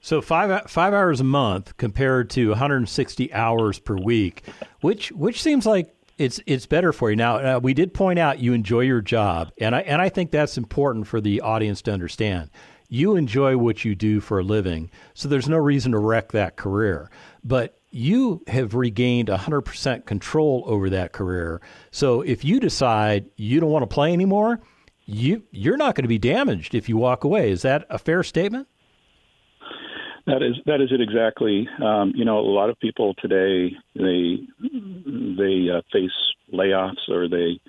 So 0.00 0.20
five 0.20 0.70
five 0.70 0.92
hours 0.92 1.20
a 1.20 1.24
month 1.24 1.78
compared 1.78 2.28
to 2.30 2.50
160 2.50 3.32
hours 3.32 3.78
per 3.78 3.96
week, 3.96 4.44
which 4.82 5.10
which 5.12 5.42
seems 5.42 5.64
like 5.64 5.94
it's 6.18 6.40
it's 6.44 6.66
better 6.66 6.92
for 6.92 7.08
you. 7.08 7.16
Now 7.16 7.36
uh, 7.36 7.60
we 7.62 7.72
did 7.72 7.94
point 7.94 8.18
out 8.18 8.38
you 8.38 8.52
enjoy 8.52 8.80
your 8.80 9.00
job, 9.00 9.50
and 9.58 9.74
I 9.74 9.80
and 9.80 10.02
I 10.02 10.10
think 10.10 10.30
that's 10.30 10.58
important 10.58 11.06
for 11.06 11.22
the 11.22 11.40
audience 11.40 11.80
to 11.82 11.92
understand. 11.92 12.50
You 12.90 13.16
enjoy 13.16 13.56
what 13.56 13.82
you 13.84 13.94
do 13.94 14.20
for 14.20 14.38
a 14.38 14.42
living, 14.42 14.90
so 15.14 15.26
there's 15.26 15.48
no 15.48 15.56
reason 15.56 15.92
to 15.92 15.98
wreck 15.98 16.32
that 16.32 16.56
career. 16.56 17.10
But 17.42 17.78
you 17.94 18.42
have 18.48 18.74
regained 18.74 19.28
100% 19.28 20.04
control 20.04 20.64
over 20.66 20.90
that 20.90 21.12
career. 21.12 21.60
So 21.92 22.22
if 22.22 22.44
you 22.44 22.58
decide 22.58 23.26
you 23.36 23.60
don't 23.60 23.70
want 23.70 23.88
to 23.88 23.94
play 23.94 24.12
anymore, 24.12 24.60
you 25.06 25.42
you're 25.52 25.76
not 25.76 25.94
going 25.94 26.02
to 26.02 26.08
be 26.08 26.18
damaged 26.18 26.74
if 26.74 26.88
you 26.88 26.96
walk 26.96 27.22
away. 27.22 27.50
Is 27.50 27.62
that 27.62 27.86
a 27.90 27.98
fair 27.98 28.22
statement? 28.24 28.66
That 30.26 30.42
is 30.42 30.56
that 30.66 30.80
is 30.80 30.90
it 30.90 31.00
exactly. 31.00 31.68
Um, 31.84 32.12
you 32.16 32.24
know, 32.24 32.38
a 32.38 32.40
lot 32.40 32.70
of 32.70 32.80
people 32.80 33.14
today 33.14 33.72
they 33.94 34.38
they 34.62 35.68
uh, 35.70 35.82
face 35.92 36.10
layoffs 36.52 37.08
or 37.08 37.28
they 37.28 37.60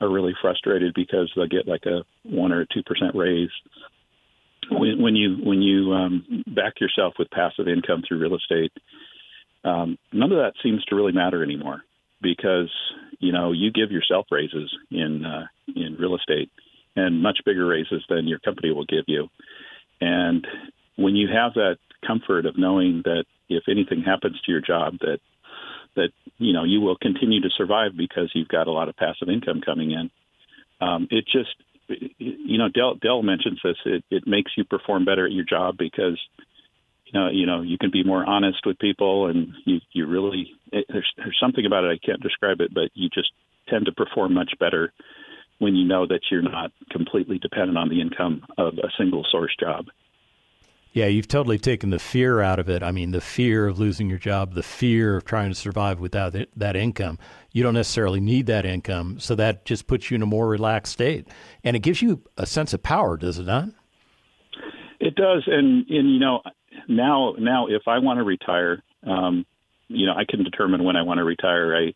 are 0.00 0.08
really 0.10 0.34
frustrated 0.40 0.92
because 0.94 1.30
they'll 1.36 1.46
get 1.46 1.68
like 1.68 1.84
a 1.86 2.02
one 2.24 2.50
or 2.50 2.64
two 2.64 2.82
percent 2.82 3.14
raise. 3.14 3.50
When, 4.70 5.02
when 5.02 5.14
you 5.14 5.36
when 5.44 5.62
you 5.62 5.92
um, 5.92 6.44
back 6.48 6.80
yourself 6.80 7.14
with 7.18 7.30
passive 7.30 7.68
income 7.68 8.02
through 8.08 8.18
real 8.18 8.36
estate, 8.36 8.72
um, 9.68 9.98
none 10.12 10.32
of 10.32 10.38
that 10.38 10.54
seems 10.62 10.84
to 10.86 10.96
really 10.96 11.12
matter 11.12 11.42
anymore 11.42 11.82
because 12.22 12.70
you 13.18 13.32
know 13.32 13.52
you 13.52 13.70
give 13.70 13.90
yourself 13.90 14.26
raises 14.30 14.74
in 14.90 15.24
uh, 15.24 15.46
in 15.74 15.96
real 15.98 16.16
estate 16.16 16.50
and 16.96 17.22
much 17.22 17.38
bigger 17.44 17.66
raises 17.66 18.02
than 18.08 18.26
your 18.26 18.38
company 18.38 18.72
will 18.72 18.84
give 18.84 19.04
you. 19.06 19.28
And 20.00 20.46
when 20.96 21.14
you 21.14 21.28
have 21.28 21.54
that 21.54 21.76
comfort 22.06 22.46
of 22.46 22.58
knowing 22.58 23.02
that 23.04 23.24
if 23.48 23.64
anything 23.68 24.02
happens 24.02 24.40
to 24.44 24.52
your 24.52 24.60
job, 24.60 24.94
that 25.00 25.18
that 25.96 26.10
you 26.38 26.52
know 26.52 26.64
you 26.64 26.80
will 26.80 26.96
continue 26.96 27.40
to 27.40 27.50
survive 27.56 27.92
because 27.96 28.30
you've 28.34 28.48
got 28.48 28.68
a 28.68 28.72
lot 28.72 28.88
of 28.88 28.96
passive 28.96 29.28
income 29.28 29.60
coming 29.64 29.90
in. 29.92 30.10
Um, 30.80 31.08
it 31.10 31.24
just 31.24 31.54
you 32.18 32.58
know 32.58 32.68
Dell 32.68 32.94
Del 32.94 33.22
mentions 33.22 33.60
this. 33.62 33.76
It, 33.84 34.04
it 34.10 34.26
makes 34.26 34.52
you 34.56 34.64
perform 34.64 35.04
better 35.04 35.26
at 35.26 35.32
your 35.32 35.44
job 35.44 35.76
because 35.78 36.18
you 37.12 37.18
know, 37.18 37.28
you 37.30 37.46
know, 37.46 37.62
you 37.62 37.78
can 37.78 37.90
be 37.90 38.04
more 38.04 38.24
honest 38.24 38.66
with 38.66 38.78
people, 38.78 39.26
and 39.26 39.54
you 39.64 39.78
you 39.92 40.06
really 40.06 40.52
it, 40.72 40.86
there's 40.88 41.10
there's 41.16 41.38
something 41.40 41.64
about 41.64 41.84
it 41.84 41.88
I 41.90 42.06
can't 42.06 42.22
describe 42.22 42.60
it, 42.60 42.72
but 42.74 42.90
you 42.94 43.08
just 43.08 43.30
tend 43.68 43.86
to 43.86 43.92
perform 43.92 44.34
much 44.34 44.52
better 44.58 44.92
when 45.58 45.74
you 45.74 45.84
know 45.84 46.06
that 46.06 46.20
you're 46.30 46.42
not 46.42 46.70
completely 46.90 47.38
dependent 47.38 47.76
on 47.76 47.88
the 47.88 48.00
income 48.00 48.42
of 48.56 48.74
a 48.78 48.88
single 48.96 49.24
source 49.30 49.54
job. 49.58 49.86
Yeah, 50.92 51.06
you've 51.06 51.28
totally 51.28 51.58
taken 51.58 51.90
the 51.90 51.98
fear 51.98 52.40
out 52.40 52.58
of 52.58 52.68
it. 52.68 52.82
I 52.82 52.92
mean, 52.92 53.10
the 53.10 53.20
fear 53.20 53.66
of 53.66 53.78
losing 53.78 54.08
your 54.08 54.18
job, 54.18 54.54
the 54.54 54.62
fear 54.62 55.16
of 55.16 55.24
trying 55.24 55.50
to 55.50 55.54
survive 55.54 56.00
without 56.00 56.34
that 56.56 56.76
income. 56.76 57.18
You 57.52 57.62
don't 57.62 57.74
necessarily 57.74 58.20
need 58.20 58.46
that 58.46 58.64
income, 58.64 59.20
so 59.20 59.34
that 59.34 59.64
just 59.64 59.86
puts 59.86 60.10
you 60.10 60.14
in 60.14 60.22
a 60.22 60.26
more 60.26 60.48
relaxed 60.48 60.94
state, 60.94 61.28
and 61.62 61.76
it 61.76 61.80
gives 61.80 62.00
you 62.00 62.22
a 62.36 62.46
sense 62.46 62.72
of 62.72 62.82
power, 62.82 63.16
does 63.16 63.38
it 63.38 63.46
not? 63.46 63.68
It 65.00 65.14
does, 65.14 65.44
and 65.46 65.86
and 65.88 66.12
you 66.12 66.18
know, 66.18 66.40
now 66.88 67.34
now 67.38 67.66
if 67.66 67.82
I 67.86 67.98
want 67.98 68.18
to 68.18 68.24
retire, 68.24 68.82
um, 69.06 69.46
you 69.88 70.06
know, 70.06 70.12
I 70.12 70.24
can 70.28 70.44
determine 70.44 70.84
when 70.84 70.96
I 70.96 71.02
want 71.02 71.18
to 71.18 71.24
retire. 71.24 71.76
I 71.76 71.94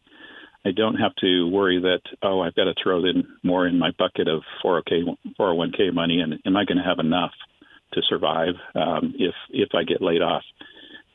I 0.64 0.70
don't 0.70 0.94
have 0.94 1.14
to 1.16 1.48
worry 1.48 1.80
that 1.80 2.00
oh 2.22 2.40
I've 2.40 2.54
got 2.54 2.64
to 2.64 2.74
throw 2.82 3.04
in 3.04 3.26
more 3.42 3.66
in 3.66 3.78
my 3.78 3.90
bucket 3.98 4.28
of 4.28 4.42
401k 4.64 5.16
401k 5.38 5.92
money, 5.92 6.20
and 6.20 6.34
am 6.46 6.56
I 6.56 6.64
going 6.64 6.78
to 6.78 6.84
have 6.84 6.98
enough 6.98 7.32
to 7.94 8.02
survive 8.08 8.54
um, 8.74 9.14
if 9.18 9.34
if 9.50 9.70
I 9.74 9.84
get 9.84 10.02
laid 10.02 10.22
off? 10.22 10.42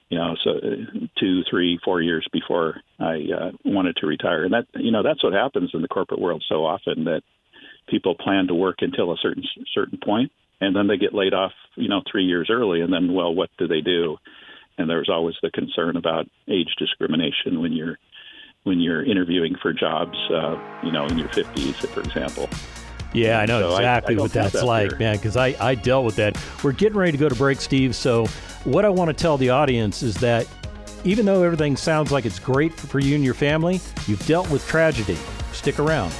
You 0.10 0.20
know, 0.20 0.36
so 0.42 0.52
uh, 0.52 1.08
two, 1.20 1.42
three, 1.50 1.80
four 1.84 2.02
years 2.02 2.26
before 2.32 2.76
I 2.98 3.16
uh, 3.16 3.52
wanted 3.66 3.98
to 3.98 4.08
retire, 4.08 4.46
and 4.46 4.54
that 4.54 4.66
you 4.76 4.92
know 4.92 5.04
that's 5.04 5.24
what 5.24 5.34
happens 5.34 5.72
in 5.74 5.82
the 5.82 5.88
corporate 5.88 6.22
world 6.22 6.44
so 6.48 6.66
often 6.66 7.06
that 7.06 7.24
people 7.90 8.16
plan 8.16 8.48
to 8.48 8.54
work 8.54 8.78
until 8.80 9.12
a 9.12 9.18
certain 9.22 9.44
certain 9.74 10.00
point, 10.04 10.32
and 10.62 10.76
then 10.76 10.88
they 10.88 10.98
get 10.98 11.14
laid 11.14 11.34
off, 11.34 11.52
you 11.76 11.88
know, 11.88 12.02
three 12.10 12.24
years 12.24 12.50
early, 12.52 12.82
and 12.82 12.92
then 12.92 13.14
well, 13.14 13.34
what 13.34 13.50
do 13.58 13.68
they 13.68 13.82
do? 13.82 14.18
And 14.78 14.90
there's 14.90 15.10
always 15.10 15.36
the 15.42 15.52
concern 15.52 15.98
about 15.98 16.28
age 16.48 16.76
discrimination 16.78 17.62
when 17.62 17.74
you're 17.74 17.98
when 18.64 18.80
you're 18.80 19.04
interviewing 19.04 19.56
for 19.62 19.72
jobs, 19.72 20.18
uh, 20.30 20.58
you 20.84 20.92
know, 20.92 21.06
in 21.06 21.18
your 21.18 21.30
50s, 21.30 21.88
for 21.88 22.02
example. 22.02 22.50
Yeah, 23.14 23.40
I 23.40 23.46
know 23.46 23.62
so 23.62 23.78
exactly 23.78 24.16
I, 24.16 24.18
I 24.18 24.22
what 24.22 24.34
that's 24.34 24.54
that 24.54 24.66
like, 24.66 24.92
here. 24.92 25.00
man, 25.00 25.16
because 25.16 25.38
I, 25.38 25.56
I 25.60 25.76
dealt 25.76 26.06
with 26.06 26.18
that. 26.18 26.38
We're 26.64 26.74
getting 26.74 26.98
ready 26.98 27.14
to 27.14 27.18
go 27.18 27.30
to 27.30 27.36
break, 27.36 27.62
Steve. 27.62 27.96
So, 27.96 28.26
what 28.66 28.84
I 28.84 28.90
want 28.90 29.10
to 29.10 29.14
tell 29.14 29.38
the 29.38 29.50
audience 29.50 30.04
is 30.04 30.16
that 30.16 30.46
even 31.06 31.26
though 31.26 31.44
everything 31.44 31.78
sounds 31.78 32.12
like 32.12 32.26
it's 32.26 32.40
great 32.40 32.74
for 32.74 33.00
you 33.00 33.16
and 33.16 33.24
your 33.24 33.34
family, 33.34 33.80
you've 34.08 34.26
dealt 34.28 34.50
with 34.50 34.68
tragedy. 34.68 35.18
Stick 35.54 35.80
around. 35.80 36.14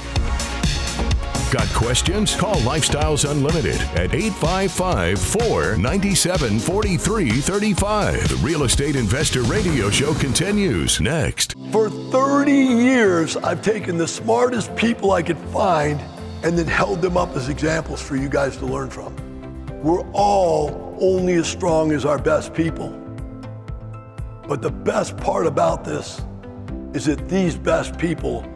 Got 1.50 1.68
questions? 1.68 2.36
Call 2.36 2.56
Lifestyles 2.56 3.28
Unlimited 3.28 3.80
at 3.96 4.14
855 4.14 5.18
497 5.18 6.58
4335. 6.58 8.28
The 8.28 8.36
Real 8.36 8.64
Estate 8.64 8.96
Investor 8.96 9.40
Radio 9.44 9.88
Show 9.88 10.12
continues 10.12 11.00
next. 11.00 11.54
For 11.72 11.88
30 11.88 12.52
years, 12.52 13.38
I've 13.38 13.62
taken 13.62 13.96
the 13.96 14.06
smartest 14.06 14.76
people 14.76 15.12
I 15.12 15.22
could 15.22 15.38
find 15.38 15.98
and 16.42 16.58
then 16.58 16.66
held 16.66 17.00
them 17.00 17.16
up 17.16 17.34
as 17.34 17.48
examples 17.48 18.02
for 18.02 18.16
you 18.16 18.28
guys 18.28 18.58
to 18.58 18.66
learn 18.66 18.90
from. 18.90 19.16
We're 19.82 20.06
all 20.12 20.98
only 21.00 21.32
as 21.36 21.48
strong 21.48 21.92
as 21.92 22.04
our 22.04 22.18
best 22.18 22.52
people. 22.52 22.90
But 24.46 24.60
the 24.60 24.70
best 24.70 25.16
part 25.16 25.46
about 25.46 25.82
this 25.82 26.20
is 26.92 27.06
that 27.06 27.26
these 27.26 27.56
best 27.56 27.96
people 27.98 28.46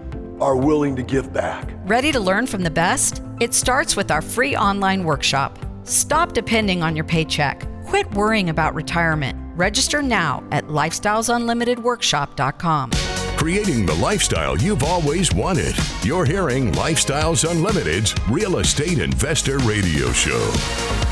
are 0.43 0.57
willing 0.57 0.95
to 0.97 1.03
give 1.03 1.33
back. 1.33 1.71
Ready 1.85 2.13
to 2.13 2.21
learn 2.21 2.47
from 2.47 2.63
the 2.63 2.71
best? 2.71 3.23
It 3.41 3.55
starts 3.55 3.97
with 3.97 4.11
our 4.11 4.21
free 4.21 4.55
online 4.57 5.05
workshop. 5.05 5.59
Stop 5.85 6.33
depending 6.33 6.83
on 6.83 6.95
your 6.97 7.05
paycheck. 7.05 7.65
Quit 7.87 8.11
worrying 8.13 8.51
about 8.51 8.75
retirement. 8.75 9.39
Register 9.57 10.03
now 10.03 10.43
at 10.51 10.65
lifestylesunlimitedworkshop.com. 10.67 12.91
Creating 13.37 13.87
the 13.87 13.95
lifestyle 13.95 14.59
you've 14.59 14.83
always 14.85 15.33
wanted. 15.33 15.75
You're 16.03 16.25
hearing 16.25 16.73
Lifestyles 16.73 17.49
Unlimited's 17.49 18.15
Real 18.31 18.59
Estate 18.59 18.99
Investor 18.99 19.59
Radio 19.59 20.11
Show. 20.13 21.12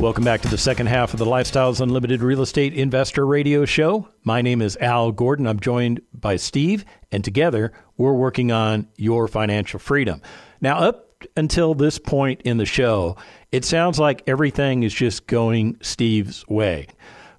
Welcome 0.00 0.22
back 0.22 0.42
to 0.42 0.48
the 0.48 0.56
second 0.56 0.86
half 0.86 1.12
of 1.12 1.18
the 1.18 1.26
Lifestyles 1.26 1.80
Unlimited 1.80 2.22
Real 2.22 2.42
Estate 2.42 2.72
Investor 2.72 3.26
Radio 3.26 3.64
Show. 3.64 4.08
My 4.22 4.42
name 4.42 4.62
is 4.62 4.76
Al 4.76 5.10
Gordon. 5.10 5.48
I'm 5.48 5.58
joined 5.58 6.02
by 6.14 6.36
Steve, 6.36 6.84
and 7.10 7.24
together 7.24 7.72
we're 7.96 8.12
working 8.12 8.52
on 8.52 8.86
your 8.94 9.26
financial 9.26 9.80
freedom. 9.80 10.22
Now, 10.60 10.78
up 10.78 11.26
until 11.36 11.74
this 11.74 11.98
point 11.98 12.42
in 12.42 12.58
the 12.58 12.64
show, 12.64 13.16
it 13.50 13.64
sounds 13.64 13.98
like 13.98 14.22
everything 14.28 14.84
is 14.84 14.94
just 14.94 15.26
going 15.26 15.76
Steve's 15.80 16.46
way. 16.46 16.86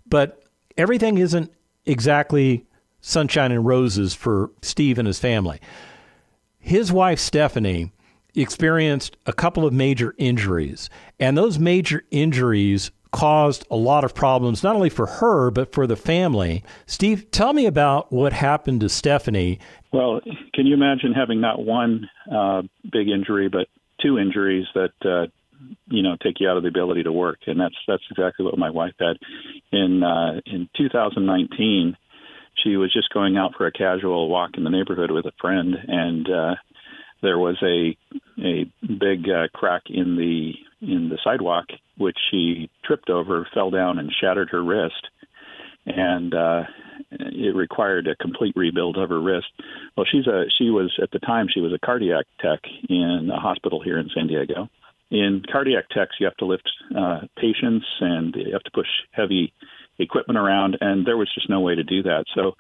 But 0.06 0.44
everything 0.78 1.18
isn't 1.18 1.54
exactly 1.86 2.66
sunshine 3.00 3.54
and 3.54 3.66
roses 3.66 4.14
for 4.14 4.52
Steve 4.62 5.00
and 5.00 5.08
his 5.08 5.18
family. 5.18 5.62
His 6.60 6.92
wife, 6.92 7.20
Stephanie, 7.20 7.94
experienced 8.42 9.18
a 9.26 9.34
couple 9.34 9.66
of 9.66 9.74
major 9.74 10.16
injuries, 10.18 10.90
and 11.20 11.38
those 11.38 11.60
major 11.60 12.04
injuries 12.12 12.92
caused 13.12 13.66
a 13.72 13.76
lot 13.76 14.04
of 14.04 14.14
problems, 14.14 14.64
not 14.64 14.76
only 14.76 14.90
for 14.90 15.06
her, 15.06 15.50
but 15.50 15.72
for 15.74 15.88
the 15.88 15.96
family. 15.96 16.64
Steve, 16.86 17.30
tell 17.32 17.54
me 17.54 17.66
about 17.66 18.12
what 18.12 18.34
happened 18.34 18.82
to 18.82 18.90
Stephanie. 18.90 19.60
Well, 19.92 20.22
can 20.54 20.68
you 20.68 20.76
imagine 20.76 21.14
having 21.14 21.42
not 21.42 21.64
one 21.64 22.10
uh, 22.32 22.62
big 22.92 23.10
injury, 23.10 23.50
but 23.50 23.68
two 24.02 24.20
injuries 24.20 24.66
that 24.76 24.92
uh, 25.04 25.28
you 25.88 26.04
know 26.04 26.16
take 26.22 26.40
you 26.40 26.48
out 26.48 26.58
of 26.58 26.64
the 26.64 26.70
ability 26.70 27.04
to 27.04 27.12
work? 27.12 27.40
And 27.48 27.60
that's 27.60 27.76
that's 27.88 28.04
exactly 28.12 28.46
what 28.46 28.58
my 28.58 28.70
wife 28.70 28.94
had 29.00 29.18
in 29.72 30.04
uh, 30.04 30.42
in 30.46 30.70
2019. 30.78 31.98
She 32.64 32.76
was 32.76 32.94
just 32.94 33.12
going 33.14 33.38
out 33.38 33.54
for 33.58 33.66
a 33.66 33.72
casual 33.72 34.30
walk 34.30 34.52
in 34.58 34.64
the 34.64 34.70
neighborhood 34.70 35.12
with 35.12 35.26
a 35.26 35.32
friend, 35.40 35.76
and 35.88 36.30
uh, 36.30 36.56
there 37.22 37.38
was 37.38 37.58
a 37.62 37.98
a 38.42 38.72
big 38.82 39.30
uh, 39.30 39.48
crack 39.54 39.84
in 39.90 40.16
the 40.16 40.54
in 40.82 41.10
the 41.10 41.18
sidewalk, 41.24 41.66
which 41.98 42.18
she 42.32 42.70
tripped 42.86 43.10
over, 43.10 43.48
fell 43.54 43.70
down, 43.70 44.00
and 44.00 44.12
shattered 44.12 44.50
her 44.52 44.64
wrist. 44.64 45.08
And 45.86 46.34
uh, 46.34 46.64
it 47.12 47.56
required 47.56 48.08
a 48.08 48.16
complete 48.16 48.56
rebuild 48.56 48.98
of 48.98 49.10
her 49.10 49.22
wrist. 49.22 49.48
Well, 49.96 50.06
she's 50.10 50.28
a 50.28 50.46
she 50.58 50.70
was 50.70 50.98
at 51.02 51.12
the 51.12 51.20
time 51.20 51.48
she 51.50 51.62
was 51.62 51.74
a 51.74 51.86
cardiac 51.86 52.26
tech 52.40 52.60
in 52.88 53.30
a 53.34 53.40
hospital 53.40 53.82
here 53.82 53.98
in 53.98 54.10
San 54.14 54.28
Diego. 54.28 54.70
In 55.12 55.42
cardiac 55.52 55.90
techs, 55.90 56.16
you 56.20 56.26
have 56.28 56.38
to 56.38 56.46
lift 56.46 56.70
uh, 56.96 57.22
patients 57.36 57.86
and 58.00 58.36
you 58.36 58.54
have 58.54 58.64
to 58.64 58.72
push 58.72 58.88
heavy 59.12 59.52
equipment 59.98 60.38
around, 60.38 60.78
and 60.82 61.06
there 61.06 61.18
was 61.18 61.30
just 61.34 61.50
no 61.50 61.60
way 61.60 61.76
to 61.76 61.84
do 61.84 62.04
that. 62.04 62.26
So 62.36 62.56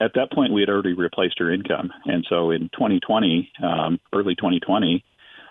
at 0.00 0.12
that 0.14 0.32
point, 0.32 0.52
we 0.52 0.62
had 0.62 0.70
already 0.70 0.94
replaced 0.94 1.38
her 1.38 1.52
income, 1.52 1.92
and 2.06 2.24
so 2.28 2.50
in 2.50 2.70
2020, 2.72 3.52
um, 3.62 4.00
early 4.12 4.34
2020, 4.34 5.04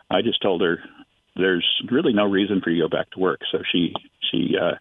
I 0.10 0.22
just 0.22 0.42
told 0.42 0.62
her 0.62 0.80
there's 1.36 1.68
really 1.90 2.14
no 2.14 2.26
reason 2.26 2.62
for 2.62 2.72
you 2.72 2.84
to 2.84 2.90
go 2.90 2.98
back 2.98 3.12
to 3.12 3.20
work. 3.20 3.42
So 3.52 3.60
she 3.72 3.94
she 4.32 4.56
uh, 4.60 4.76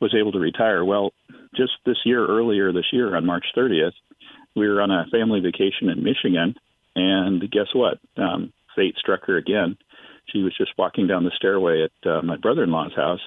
was 0.00 0.14
able 0.14 0.32
to 0.32 0.38
retire. 0.38 0.84
Well, 0.84 1.12
just 1.56 1.72
this 1.86 1.96
year, 2.04 2.24
earlier 2.26 2.72
this 2.72 2.92
year, 2.92 3.16
on 3.16 3.24
March 3.26 3.46
30th, 3.56 3.92
we 4.54 4.68
were 4.68 4.80
on 4.80 4.90
a 4.90 5.06
family 5.10 5.40
vacation 5.40 5.88
in 5.88 6.04
Michigan, 6.04 6.54
and 6.94 7.40
guess 7.50 7.68
what? 7.72 7.98
Um, 8.16 8.52
fate 8.76 8.96
struck 8.98 9.24
her 9.26 9.36
again. 9.36 9.78
She 10.26 10.42
was 10.42 10.54
just 10.56 10.72
walking 10.76 11.06
down 11.06 11.24
the 11.24 11.32
stairway 11.34 11.84
at 11.84 12.10
uh, 12.10 12.22
my 12.22 12.36
brother-in-law's 12.36 12.94
house, 12.94 13.20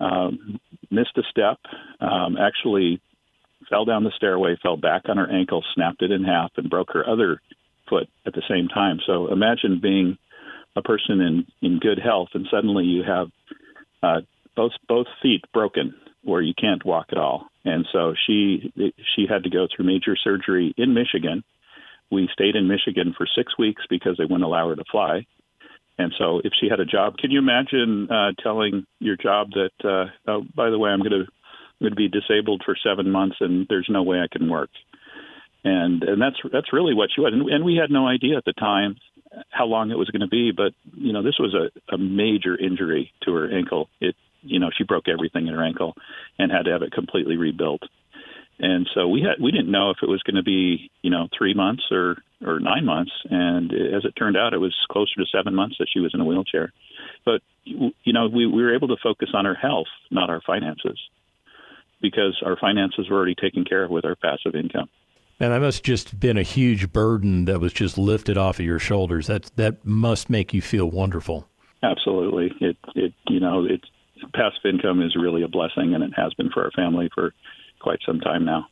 um, 0.00 0.58
missed 0.90 1.16
a 1.16 1.22
step, 1.30 1.58
um, 2.00 2.36
actually 2.36 3.00
fell 3.68 3.84
down 3.84 4.04
the 4.04 4.12
stairway, 4.16 4.56
fell 4.62 4.76
back 4.76 5.02
on 5.08 5.16
her 5.16 5.30
ankle, 5.30 5.64
snapped 5.74 6.02
it 6.02 6.10
in 6.10 6.24
half, 6.24 6.52
and 6.56 6.70
broke 6.70 6.92
her 6.92 7.08
other 7.08 7.40
foot 7.88 8.08
at 8.26 8.34
the 8.34 8.42
same 8.48 8.68
time. 8.68 8.98
So 9.06 9.32
imagine 9.32 9.80
being 9.80 10.18
a 10.74 10.82
person 10.82 11.20
in 11.20 11.46
in 11.62 11.78
good 11.78 11.98
health, 11.98 12.28
and 12.34 12.46
suddenly 12.50 12.84
you 12.84 13.02
have 13.02 13.28
uh, 14.02 14.20
both 14.54 14.72
both 14.88 15.06
feet 15.22 15.44
broken, 15.52 15.94
where 16.22 16.42
you 16.42 16.54
can't 16.58 16.84
walk 16.84 17.06
at 17.10 17.18
all. 17.18 17.46
And 17.64 17.86
so 17.92 18.14
she 18.26 18.72
she 19.14 19.26
had 19.28 19.44
to 19.44 19.50
go 19.50 19.66
through 19.66 19.86
major 19.86 20.16
surgery 20.16 20.74
in 20.76 20.94
Michigan. 20.94 21.44
We 22.10 22.28
stayed 22.32 22.54
in 22.54 22.68
Michigan 22.68 23.14
for 23.16 23.26
six 23.26 23.58
weeks 23.58 23.82
because 23.90 24.16
they 24.16 24.24
wouldn't 24.24 24.44
allow 24.44 24.68
her 24.68 24.76
to 24.76 24.84
fly. 24.90 25.26
And 25.98 26.12
so, 26.18 26.40
if 26.44 26.52
she 26.60 26.68
had 26.68 26.78
a 26.78 26.84
job, 26.84 27.16
can 27.16 27.30
you 27.30 27.38
imagine 27.38 28.08
uh, 28.10 28.32
telling 28.42 28.86
your 28.98 29.16
job 29.16 29.48
that, 29.52 29.72
uh, 29.82 30.30
oh, 30.30 30.44
by 30.54 30.68
the 30.68 30.78
way, 30.78 30.90
I'm 30.90 30.98
going 30.98 31.24
to 31.24 31.26
to 31.82 31.94
be 31.94 32.08
disabled 32.08 32.62
for 32.64 32.76
seven 32.82 33.10
months 33.10 33.36
and 33.40 33.66
there's 33.68 33.88
no 33.88 34.02
way 34.02 34.18
I 34.18 34.28
can 34.30 34.48
work? 34.48 34.70
And 35.64 36.02
and 36.02 36.20
that's 36.20 36.36
that's 36.52 36.72
really 36.72 36.94
what 36.94 37.10
she 37.14 37.20
was. 37.20 37.32
And, 37.32 37.48
and 37.48 37.64
we 37.64 37.76
had 37.76 37.90
no 37.90 38.06
idea 38.06 38.36
at 38.36 38.44
the 38.44 38.52
time 38.52 38.96
how 39.50 39.66
long 39.66 39.90
it 39.90 39.98
was 39.98 40.10
going 40.10 40.20
to 40.20 40.28
be. 40.28 40.52
But 40.52 40.72
you 40.94 41.12
know, 41.12 41.22
this 41.22 41.38
was 41.38 41.54
a, 41.54 41.94
a 41.94 41.98
major 41.98 42.56
injury 42.56 43.12
to 43.24 43.34
her 43.34 43.50
ankle. 43.56 43.88
It 44.00 44.14
you 44.42 44.60
know 44.60 44.70
she 44.76 44.84
broke 44.84 45.08
everything 45.08 45.46
in 45.46 45.54
her 45.54 45.64
ankle 45.64 45.94
and 46.38 46.52
had 46.52 46.64
to 46.66 46.72
have 46.72 46.82
it 46.82 46.92
completely 46.92 47.36
rebuilt. 47.36 47.82
And 48.58 48.88
so 48.94 49.06
we 49.08 49.20
had 49.20 49.42
we 49.42 49.50
didn't 49.50 49.70
know 49.70 49.90
if 49.90 49.98
it 50.02 50.08
was 50.08 50.22
going 50.22 50.36
to 50.36 50.42
be 50.42 50.90
you 51.02 51.10
know 51.10 51.28
three 51.36 51.54
months 51.54 51.84
or 51.90 52.16
or 52.44 52.60
nine 52.60 52.84
months. 52.84 53.12
And 53.28 53.72
as 53.72 54.04
it 54.04 54.14
turned 54.16 54.36
out, 54.36 54.54
it 54.54 54.58
was 54.58 54.74
closer 54.90 55.14
to 55.16 55.26
seven 55.26 55.54
months 55.54 55.76
that 55.78 55.88
she 55.92 56.00
was 56.00 56.12
in 56.14 56.20
a 56.20 56.24
wheelchair. 56.24 56.72
But 57.24 57.42
you 57.64 58.12
know 58.12 58.28
we, 58.28 58.46
we 58.46 58.62
were 58.62 58.74
able 58.74 58.88
to 58.88 58.96
focus 59.02 59.30
on 59.34 59.44
her 59.44 59.54
health, 59.54 59.88
not 60.10 60.30
our 60.30 60.40
finances, 60.46 60.98
because 62.10 62.40
our 62.44 62.56
finances 62.56 63.08
were 63.08 63.16
already 63.16 63.34
taken 63.34 63.64
care 63.64 63.84
of 63.84 63.90
with 63.90 64.04
our 64.04 64.16
passive 64.16 64.54
income. 64.54 64.88
And 65.38 65.52
that 65.52 65.60
must 65.60 65.84
just 65.84 66.18
been 66.18 66.38
a 66.38 66.42
huge 66.42 66.92
burden 66.92 67.44
that 67.44 67.60
was 67.60 67.72
just 67.72 67.98
lifted 67.98 68.38
off 68.38 68.58
of 68.58 68.64
your 68.64 68.78
shoulders. 68.78 69.26
That 69.26 69.50
that 69.56 69.84
must 69.84 70.30
make 70.30 70.54
you 70.54 70.62
feel 70.62 70.90
wonderful. 70.90 71.48
Absolutely. 71.82 72.52
It 72.60 72.76
it 72.94 73.12
you 73.28 73.40
know 73.40 73.66
it's 73.68 73.84
passive 74.32 74.64
income 74.64 75.02
is 75.02 75.14
really 75.14 75.42
a 75.42 75.48
blessing, 75.48 75.94
and 75.94 76.02
it 76.02 76.12
has 76.16 76.32
been 76.34 76.50
for 76.50 76.64
our 76.64 76.70
family 76.70 77.10
for 77.14 77.34
quite 77.80 77.98
some 78.06 78.20
time 78.20 78.44
now. 78.44 78.66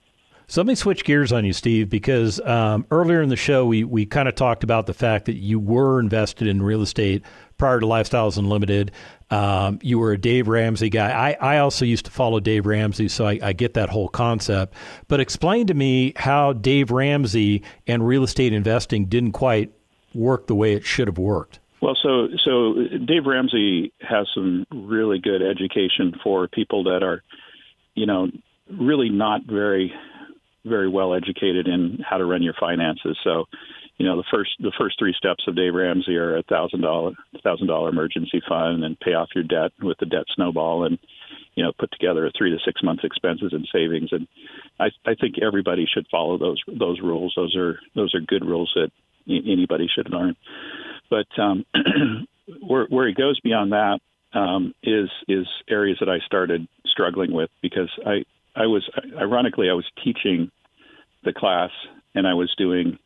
So 0.47 0.61
let 0.61 0.67
me 0.67 0.75
switch 0.75 1.05
gears 1.05 1.33
on 1.33 1.45
you, 1.45 1.53
Steve, 1.53 1.89
because 1.89 2.41
um, 2.41 2.87
earlier 2.91 3.23
in 3.23 3.29
the 3.31 3.37
show 3.37 3.65
we 3.65 3.83
we 3.85 4.05
kind 4.05 4.29
of 4.29 4.35
talked 4.35 4.63
about 4.63 4.87
the 4.87 4.95
fact 4.95 5.25
that 5.27 5.37
you 5.37 5.59
were 5.59 5.99
invested 5.99 6.49
in 6.49 6.63
real 6.63 6.83
estate 6.83 7.23
prior 7.57 7.81
to 7.81 7.87
Lifestyles 7.87 8.37
Unlimited. 8.37 8.93
Um, 9.31 9.79
you 9.83 9.99
were 9.99 10.13
a 10.13 10.19
Dave 10.19 10.49
Ramsey 10.49 10.91
guy. 10.91 11.11
I, 11.11 11.55
I 11.55 11.59
also 11.59 11.85
used 11.85 12.05
to 12.05 12.11
follow 12.11 12.41
Dave 12.41 12.67
Ramsey, 12.67 13.09
so 13.09 13.27
I, 13.27 13.39
I 13.43 13.53
get 13.53 13.75
that 13.75 13.89
whole 13.89 14.09
concept. 14.09 14.75
But 15.09 15.21
explain 15.21 15.67
to 15.69 15.75
me 15.75 16.13
how 16.17 16.53
Dave 16.53 16.91
Ramsey 16.91 17.63
and 17.87 18.07
real 18.07 18.23
estate 18.23 18.53
investing 18.53 19.07
didn't 19.07 19.33
quite 19.33 19.73
work 20.15 20.47
the 20.47 20.55
way 20.55 20.75
it 20.75 20.85
should 20.85 21.09
have 21.09 21.19
worked. 21.19 21.59
Well, 21.81 21.97
so 22.03 22.29
so 22.45 22.75
Dave 23.05 23.27
Ramsey 23.27 23.93
has 24.01 24.27
some 24.35 24.67
really 24.73 25.19
good 25.19 25.43
education 25.43 26.15
for 26.23 26.49
people 26.49 26.85
that 26.85 27.03
are, 27.03 27.23
you 27.95 28.07
know, 28.07 28.29
really 28.71 29.09
not 29.09 29.43
very 29.45 29.93
very 30.65 30.89
well 30.89 31.15
educated 31.15 31.69
in 31.69 31.99
how 32.09 32.19
to 32.19 32.25
run 32.25 32.43
your 32.43 32.55
finances. 32.59 33.19
So 33.23 33.45
you 33.99 34.07
know 34.07 34.17
the 34.17 34.25
first 34.33 34.51
the 34.59 34.73
first 34.79 34.99
three 34.99 35.15
steps 35.17 35.45
of 35.47 35.57
Dave 35.57 35.75
Ramsey 35.75 36.17
are 36.17 36.37
a 36.37 36.43
thousand 36.43 36.81
dollar 36.81 37.13
thousand 37.43 37.69
dollar 37.69 37.91
emergency 37.91 38.43
fund 38.49 38.85
and 38.85 38.99
pay 38.99 39.13
off 39.13 39.29
your 39.35 39.45
debt 39.45 39.73
with 39.81 39.99
the 39.99 40.07
debt 40.07 40.25
snowball 40.35 40.85
and 40.85 40.99
you 41.55 41.63
know 41.63 41.73
put 41.79 41.93
together 41.93 42.27
a 42.27 42.33
three 42.37 42.51
to 42.51 42.59
six 42.65 42.83
months 42.83 43.05
expenses 43.05 43.53
and 43.53 43.69
savings. 43.73 44.11
And 44.13 44.27
I 44.81 44.87
I 45.07 45.15
think 45.15 45.37
everybody 45.41 45.87
should 45.93 46.07
follow 46.11 46.39
those 46.39 46.61
those 46.67 47.01
rules. 47.01 47.35
Those 47.37 47.55
are 47.57 47.79
those 47.95 48.15
are 48.15 48.21
good 48.21 48.45
rules 48.45 48.73
that 48.75 48.91
anybody 49.29 49.89
should 49.95 50.11
learn. 50.11 50.37
But 51.09 51.27
um, 51.41 51.65
where 52.67 52.87
where 52.89 53.07
he 53.07 53.15
goes 53.15 53.39
beyond 53.41 53.73
that 53.73 54.01
um, 54.35 54.75
is 54.83 55.09
is 55.29 55.47
areas 55.69 55.99
that 56.01 56.09
I 56.09 56.19
started 56.27 56.67
struggling 56.87 57.33
with 57.33 57.51
because 57.63 57.91
I 58.05 58.25
I 58.57 58.67
was 58.67 58.89
ironically 59.19 59.69
I 59.71 59.75
was 59.75 59.87
teaching 60.03 60.51
the 61.25 61.33
class 61.33 61.71
and 62.15 62.27
I 62.27 62.35
was 62.35 62.55
doing 62.57 62.99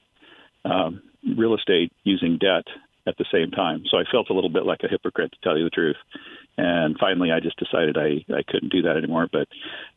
um, 0.64 1.02
real 1.36 1.54
estate 1.54 1.92
using 2.04 2.38
debt 2.38 2.64
at 3.06 3.16
the 3.16 3.24
same 3.32 3.50
time. 3.50 3.84
So 3.90 3.96
I 3.96 4.04
felt 4.10 4.30
a 4.30 4.34
little 4.34 4.50
bit 4.50 4.66
like 4.66 4.80
a 4.84 4.88
hypocrite, 4.88 5.32
to 5.32 5.38
tell 5.42 5.56
you 5.56 5.64
the 5.64 5.70
truth. 5.70 5.96
And 6.58 6.96
finally, 6.98 7.30
I 7.32 7.40
just 7.40 7.58
decided 7.58 7.96
I, 7.96 8.24
I 8.32 8.42
couldn't 8.46 8.70
do 8.70 8.82
that 8.82 8.96
anymore. 8.96 9.28
But 9.32 9.48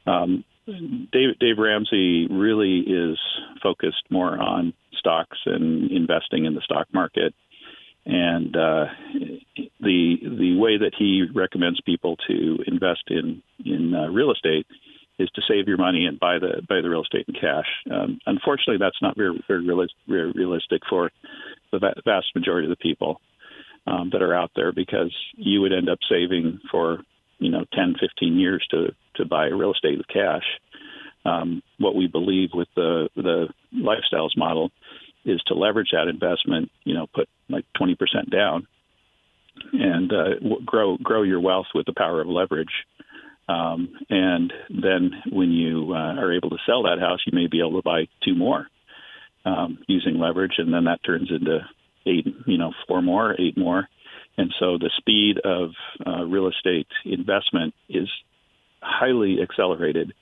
um, 0.09 0.45
Dave, 0.65 1.37
Dave 1.39 1.57
Ramsey 1.57 2.27
really 2.27 2.79
is 2.79 3.17
focused 3.61 4.03
more 4.09 4.37
on 4.39 4.73
stocks 4.97 5.37
and 5.45 5.91
investing 5.91 6.45
in 6.45 6.55
the 6.55 6.61
stock 6.61 6.87
market. 6.93 7.33
And 8.05 8.55
uh, 8.55 8.85
the 9.79 10.15
the 10.21 10.57
way 10.57 10.77
that 10.77 10.93
he 10.97 11.25
recommends 11.35 11.79
people 11.81 12.17
to 12.27 12.57
invest 12.65 13.03
in 13.07 13.43
in 13.63 13.93
uh, 13.93 14.07
real 14.07 14.31
estate 14.31 14.65
is 15.21 15.29
to 15.35 15.41
save 15.47 15.67
your 15.67 15.77
money 15.77 16.05
and 16.05 16.19
buy 16.19 16.39
the 16.39 16.61
buy 16.67 16.81
the 16.81 16.89
real 16.89 17.03
estate 17.03 17.25
in 17.27 17.33
cash. 17.33 17.67
Um, 17.91 18.19
unfortunately, 18.25 18.77
that's 18.79 19.01
not 19.01 19.15
very 19.15 19.43
very, 19.47 19.65
very 20.07 20.31
realistic 20.31 20.81
for 20.89 21.11
the 21.71 21.79
va- 21.79 22.01
vast 22.05 22.27
majority 22.35 22.67
of 22.67 22.77
the 22.77 22.81
people 22.81 23.21
um, 23.87 24.09
that 24.11 24.21
are 24.21 24.33
out 24.33 24.51
there 24.55 24.71
because 24.71 25.15
you 25.35 25.61
would 25.61 25.73
end 25.73 25.89
up 25.89 25.99
saving 26.09 26.59
for 26.69 26.99
you 27.39 27.49
know 27.49 27.65
10, 27.73 27.95
15 27.99 28.39
years 28.39 28.65
to 28.71 28.93
to 29.15 29.25
buy 29.25 29.45
real 29.45 29.73
estate 29.73 29.97
with 29.97 30.07
cash. 30.07 30.45
Um, 31.23 31.61
what 31.77 31.95
we 31.95 32.07
believe 32.07 32.49
with 32.53 32.69
the 32.75 33.09
the 33.15 33.47
lifestyles 33.73 34.35
model 34.35 34.71
is 35.23 35.41
to 35.47 35.53
leverage 35.53 35.89
that 35.91 36.07
investment. 36.07 36.71
You 36.83 36.95
know, 36.95 37.07
put 37.13 37.29
like 37.49 37.65
20% 37.79 37.97
down 38.31 38.67
and 39.73 40.11
uh, 40.11 40.57
grow 40.65 40.97
grow 40.97 41.23
your 41.23 41.39
wealth 41.39 41.67
with 41.73 41.85
the 41.85 41.93
power 41.95 42.21
of 42.21 42.27
leverage. 42.27 42.71
Um, 43.49 43.89
and 44.09 44.53
then 44.69 45.11
when 45.31 45.51
you 45.51 45.93
uh, 45.93 46.15
are 46.15 46.33
able 46.33 46.49
to 46.51 46.57
sell 46.65 46.83
that 46.83 46.99
house, 46.99 47.19
you 47.25 47.37
may 47.37 47.47
be 47.47 47.59
able 47.59 47.81
to 47.81 47.83
buy 47.83 48.07
two 48.23 48.35
more 48.35 48.67
um, 49.45 49.79
using 49.87 50.19
leverage, 50.19 50.53
and 50.57 50.73
then 50.73 50.85
that 50.85 51.03
turns 51.03 51.29
into 51.29 51.59
eight, 52.05 52.25
you 52.45 52.57
know, 52.57 52.71
four 52.87 53.01
more, 53.01 53.35
eight 53.39 53.57
more. 53.57 53.87
And 54.37 54.53
so 54.59 54.77
the 54.77 54.91
speed 54.97 55.37
of 55.43 55.71
uh, 56.05 56.23
real 56.23 56.47
estate 56.47 56.87
investment 57.05 57.73
is 57.89 58.07
highly 58.81 59.37
accelerated 59.41 60.13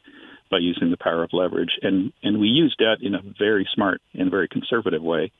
by 0.49 0.57
using 0.57 0.89
the 0.89 0.97
power 0.97 1.23
of 1.23 1.29
leverage. 1.33 1.77
And 1.81 2.11
and 2.23 2.39
we 2.39 2.47
use 2.47 2.75
debt 2.77 2.97
in 3.01 3.13
a 3.13 3.21
very 3.37 3.67
smart 3.73 4.01
and 4.13 4.31
very 4.31 4.47
conservative 4.47 5.03
way. 5.03 5.31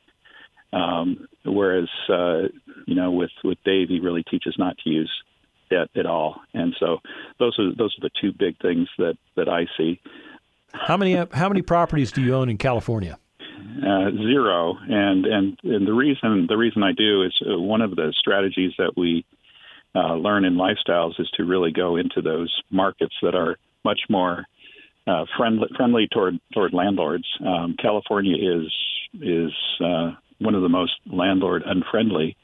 Um, 0.72 1.26
whereas 1.44 1.88
uh, 2.08 2.42
you 2.86 2.94
know 2.94 3.10
with 3.10 3.32
with 3.42 3.58
Dave, 3.64 3.88
he 3.88 4.00
really 4.00 4.22
teaches 4.22 4.54
not 4.56 4.78
to 4.78 4.90
use 4.90 5.10
at, 5.72 5.88
at 5.96 6.06
all. 6.06 6.40
And 6.54 6.74
so 6.78 6.98
those 7.38 7.58
are 7.58 7.74
those 7.74 7.96
are 7.98 8.02
the 8.02 8.10
two 8.20 8.32
big 8.32 8.58
things 8.60 8.88
that 8.98 9.16
that 9.36 9.48
I 9.48 9.66
see. 9.76 10.00
How 10.72 10.96
many 10.96 11.14
how 11.32 11.48
many 11.48 11.62
properties 11.62 12.12
do 12.12 12.22
you 12.22 12.34
own 12.34 12.48
in 12.48 12.58
California? 12.58 13.18
Uh, 13.78 14.10
zero, 14.10 14.76
and 14.88 15.26
and 15.26 15.58
and 15.64 15.86
the 15.86 15.92
reason 15.92 16.46
the 16.48 16.56
reason 16.56 16.82
I 16.82 16.92
do 16.92 17.22
is 17.22 17.32
uh, 17.42 17.58
one 17.58 17.82
of 17.82 17.96
the 17.96 18.12
strategies 18.18 18.72
that 18.78 18.92
we 18.96 19.24
uh, 19.94 20.14
learn 20.14 20.44
in 20.44 20.54
lifestyles 20.54 21.18
is 21.18 21.28
to 21.36 21.44
really 21.44 21.72
go 21.72 21.96
into 21.96 22.22
those 22.22 22.54
markets 22.70 23.14
that 23.22 23.34
are 23.34 23.58
much 23.84 24.00
more 24.08 24.44
uh, 25.06 25.24
friendly 25.36 25.68
friendly 25.76 26.08
toward 26.12 26.38
toward 26.52 26.72
landlords. 26.72 27.26
Um, 27.44 27.76
California 27.80 28.36
is 28.36 28.72
is 29.20 29.52
uh, 29.84 30.12
one 30.38 30.54
of 30.54 30.62
the 30.62 30.68
most 30.68 30.92
landlord 31.06 31.62
unfriendly 31.66 32.36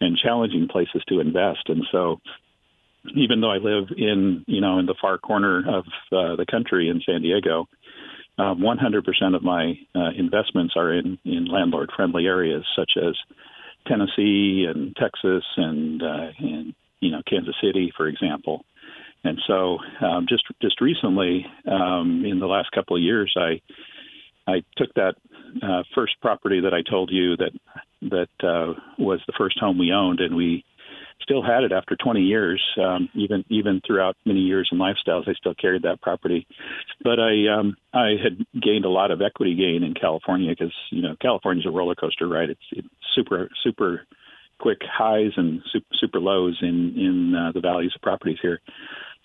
and 0.00 0.16
challenging 0.16 0.68
places 0.68 1.02
to 1.08 1.20
invest, 1.20 1.68
and 1.68 1.84
so 1.92 2.20
even 3.14 3.40
though 3.40 3.50
I 3.50 3.58
live 3.58 3.88
in 3.96 4.44
you 4.46 4.60
know 4.60 4.78
in 4.78 4.86
the 4.86 4.94
far 5.00 5.18
corner 5.18 5.58
of 5.58 5.84
uh, 6.12 6.36
the 6.36 6.46
country 6.50 6.88
in 6.88 7.02
San 7.06 7.22
Diego, 7.22 7.68
um, 8.38 8.60
100% 8.60 9.36
of 9.36 9.42
my 9.42 9.78
uh, 9.94 10.10
investments 10.16 10.74
are 10.76 10.92
in 10.92 11.18
in 11.24 11.46
landlord 11.46 11.90
friendly 11.94 12.26
areas 12.26 12.64
such 12.76 12.92
as 12.96 13.14
Tennessee 13.86 14.66
and 14.68 14.96
Texas 14.96 15.44
and 15.56 16.02
uh, 16.02 16.28
and 16.38 16.74
you 17.00 17.10
know 17.10 17.22
Kansas 17.28 17.54
City, 17.62 17.92
for 17.96 18.08
example. 18.08 18.64
And 19.22 19.40
so, 19.46 19.78
um, 20.02 20.26
just 20.28 20.44
just 20.60 20.80
recently, 20.80 21.46
um, 21.66 22.24
in 22.26 22.40
the 22.40 22.46
last 22.46 22.70
couple 22.72 22.96
of 22.96 23.02
years, 23.02 23.34
I 23.36 23.60
I 24.46 24.62
took 24.76 24.92
that 24.94 25.14
uh, 25.62 25.82
first 25.94 26.14
property 26.20 26.60
that 26.60 26.74
I 26.74 26.82
told 26.88 27.10
you 27.10 27.36
that 27.36 27.52
that 28.02 28.46
uh, 28.46 28.74
was 28.98 29.20
the 29.26 29.32
first 29.38 29.58
home 29.58 29.78
we 29.78 29.92
owned, 29.92 30.20
and 30.20 30.36
we 30.36 30.64
still 31.24 31.42
had 31.42 31.64
it 31.64 31.72
after 31.72 31.96
20 31.96 32.20
years. 32.20 32.62
Um, 32.80 33.08
even 33.14 33.44
even 33.48 33.80
throughout 33.84 34.16
many 34.24 34.40
years 34.40 34.68
in 34.70 34.78
lifestyles, 34.78 35.28
I 35.28 35.32
still 35.34 35.54
carried 35.54 35.82
that 35.82 36.00
property. 36.00 36.46
But 37.02 37.18
I 37.18 37.48
um, 37.48 37.76
I 37.92 38.10
had 38.22 38.44
gained 38.62 38.84
a 38.84 38.90
lot 38.90 39.10
of 39.10 39.20
equity 39.20 39.56
gain 39.56 39.82
in 39.82 39.94
California 39.94 40.50
because 40.50 40.74
you 40.90 41.02
know 41.02 41.16
California's 41.20 41.66
a 41.66 41.70
roller 41.70 41.94
coaster, 41.94 42.28
right? 42.28 42.50
It's, 42.50 42.68
it's 42.70 42.88
super 43.14 43.48
super 43.64 44.02
quick 44.60 44.78
highs 44.82 45.32
and 45.36 45.60
super, 45.72 45.86
super 45.98 46.20
lows 46.20 46.58
in 46.62 46.94
in 46.96 47.34
uh, 47.34 47.52
the 47.52 47.60
values 47.60 47.92
of 47.96 48.02
properties 48.02 48.38
here. 48.40 48.60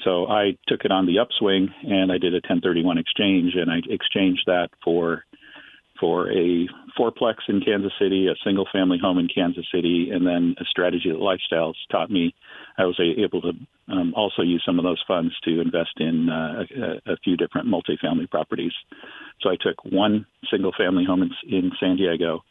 So 0.04 0.28
I 0.28 0.58
took 0.68 0.86
it 0.86 0.92
on 0.92 1.06
the 1.06 1.20
upswing 1.20 1.68
and 1.84 2.12
I 2.12 2.18
did 2.18 2.34
a 2.34 2.40
1031 2.40 2.98
exchange 2.98 3.54
and 3.56 3.70
I 3.70 3.80
exchanged 3.90 4.44
that 4.48 4.70
for 4.82 5.26
for 6.00 6.32
a 6.32 6.68
fourplex 6.98 7.36
in 7.48 7.62
Kansas 7.62 7.92
City, 8.00 8.28
a 8.28 8.36
single 8.44 8.68
family 8.72 8.98
home 9.02 9.18
in 9.20 9.28
Kansas 9.28 9.66
City, 9.74 10.10
and 10.12 10.26
then 10.26 10.56
a 10.60 10.66
strategy 10.66 11.10
that 11.10 11.18
Lifestyles 11.18 11.76
taught 11.92 12.10
me. 12.10 12.34
I 12.78 12.86
was 12.86 13.00
able 13.00 13.42
to 13.42 13.52
um, 13.90 14.14
also 14.16 14.42
use 14.42 14.64
some 14.66 14.80
of 14.80 14.84
those 14.84 15.04
funds 15.08 15.34
to 15.44 15.62
invest 15.62 15.98
in 15.98 16.30
uh, 16.30 16.64
a, 17.08 17.14
a, 17.14 17.18
few 17.24 17.36
different 17.36 17.68
multifamily 17.68 18.30
properties. 18.30 18.72
So 19.42 19.50
I 19.50 19.56
took 19.60 19.84
one 19.84 20.26
single 20.50 20.72
family 20.78 21.04
home 21.06 21.24
in, 21.24 21.32
in 21.48 21.72
San 21.80 21.98
Diego 21.98 22.44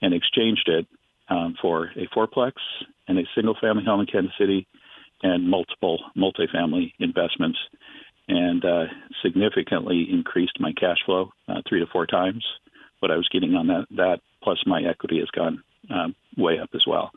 and 0.00 0.14
exchanged 0.14 0.68
it 0.68 0.86
um, 1.28 1.56
for 1.60 1.90
a 1.96 2.06
fourplex 2.16 2.52
and 3.06 3.18
a 3.18 3.22
single 3.34 3.56
family 3.60 3.84
home 3.84 4.00
in 4.00 4.06
Kansas 4.06 4.32
City 4.38 4.66
and 5.22 5.48
multiple 5.48 5.98
multifamily 6.16 6.92
investments 6.98 7.58
and 8.28 8.64
uh, 8.64 8.84
significantly 9.22 10.06
increased 10.10 10.60
my 10.60 10.72
cash 10.72 10.98
flow 11.04 11.30
uh, 11.48 11.60
three 11.68 11.80
to 11.80 11.86
four 11.92 12.06
times 12.06 12.44
what 13.00 13.10
I 13.10 13.16
was 13.16 13.28
getting 13.30 13.54
on 13.54 13.66
that. 13.68 13.86
That 13.90 14.20
plus 14.42 14.58
my 14.66 14.82
equity 14.82 15.18
has 15.18 15.28
gone 15.30 15.62
um, 15.90 16.14
way 16.36 16.58
up 16.58 16.70
as 16.74 16.84
well. 16.86 17.10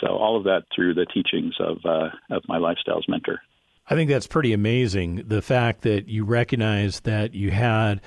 So 0.00 0.08
all 0.08 0.36
of 0.36 0.44
that 0.44 0.62
through 0.74 0.94
the 0.94 1.06
teachings 1.06 1.54
of 1.58 1.78
uh, 1.84 2.10
of 2.30 2.42
my 2.48 2.58
lifestyles 2.58 3.08
mentor. 3.08 3.40
I 3.90 3.94
think 3.94 4.10
that's 4.10 4.26
pretty 4.26 4.52
amazing. 4.52 5.24
The 5.26 5.42
fact 5.42 5.82
that 5.82 6.08
you 6.08 6.24
recognize 6.24 7.00
that 7.00 7.34
you 7.34 7.50
had 7.50 8.02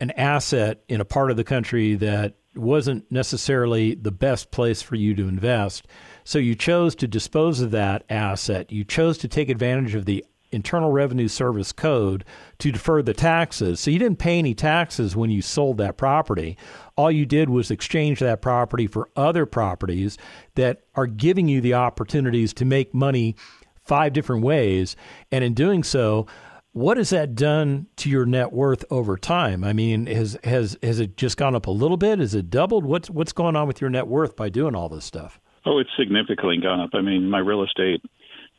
an 0.00 0.12
asset 0.12 0.82
in 0.88 1.00
a 1.00 1.04
part 1.04 1.30
of 1.30 1.36
the 1.36 1.44
country 1.44 1.96
that 1.96 2.34
wasn't 2.54 3.10
necessarily 3.10 3.94
the 3.94 4.12
best 4.12 4.50
place 4.52 4.80
for 4.80 4.94
you 4.94 5.14
to 5.14 5.26
invest. 5.28 5.86
So 6.22 6.38
you 6.38 6.54
chose 6.54 6.94
to 6.96 7.08
dispose 7.08 7.60
of 7.60 7.72
that 7.72 8.04
asset. 8.08 8.70
You 8.70 8.84
chose 8.84 9.18
to 9.18 9.28
take 9.28 9.48
advantage 9.48 9.94
of 9.94 10.04
the 10.04 10.24
Internal 10.54 10.90
Revenue 10.90 11.28
Service 11.28 11.72
code 11.72 12.24
to 12.58 12.72
defer 12.72 13.02
the 13.02 13.14
taxes. 13.14 13.80
So 13.80 13.90
you 13.90 13.98
didn't 13.98 14.18
pay 14.18 14.38
any 14.38 14.54
taxes 14.54 15.16
when 15.16 15.30
you 15.30 15.42
sold 15.42 15.78
that 15.78 15.96
property. 15.96 16.56
All 16.96 17.10
you 17.10 17.26
did 17.26 17.50
was 17.50 17.70
exchange 17.70 18.20
that 18.20 18.40
property 18.40 18.86
for 18.86 19.10
other 19.16 19.46
properties 19.46 20.16
that 20.54 20.82
are 20.94 21.06
giving 21.06 21.48
you 21.48 21.60
the 21.60 21.74
opportunities 21.74 22.52
to 22.54 22.64
make 22.64 22.94
money 22.94 23.36
five 23.82 24.12
different 24.12 24.42
ways. 24.42 24.96
And 25.30 25.44
in 25.44 25.54
doing 25.54 25.82
so, 25.82 26.26
what 26.72 26.96
has 26.96 27.10
that 27.10 27.34
done 27.36 27.86
to 27.96 28.10
your 28.10 28.26
net 28.26 28.52
worth 28.52 28.84
over 28.90 29.16
time? 29.16 29.62
I 29.62 29.72
mean, 29.72 30.06
has 30.06 30.36
has 30.42 30.76
has 30.82 30.98
it 30.98 31.16
just 31.16 31.36
gone 31.36 31.54
up 31.54 31.66
a 31.66 31.70
little 31.70 31.96
bit? 31.96 32.18
Has 32.18 32.34
it 32.34 32.50
doubled? 32.50 32.84
What's 32.84 33.08
what's 33.08 33.32
going 33.32 33.54
on 33.54 33.68
with 33.68 33.80
your 33.80 33.90
net 33.90 34.08
worth 34.08 34.34
by 34.34 34.48
doing 34.48 34.74
all 34.74 34.88
this 34.88 35.04
stuff? 35.04 35.38
Oh, 35.64 35.78
it's 35.78 35.90
significantly 35.96 36.58
gone 36.60 36.80
up. 36.80 36.90
I 36.92 37.00
mean, 37.00 37.30
my 37.30 37.38
real 37.38 37.62
estate 37.62 38.02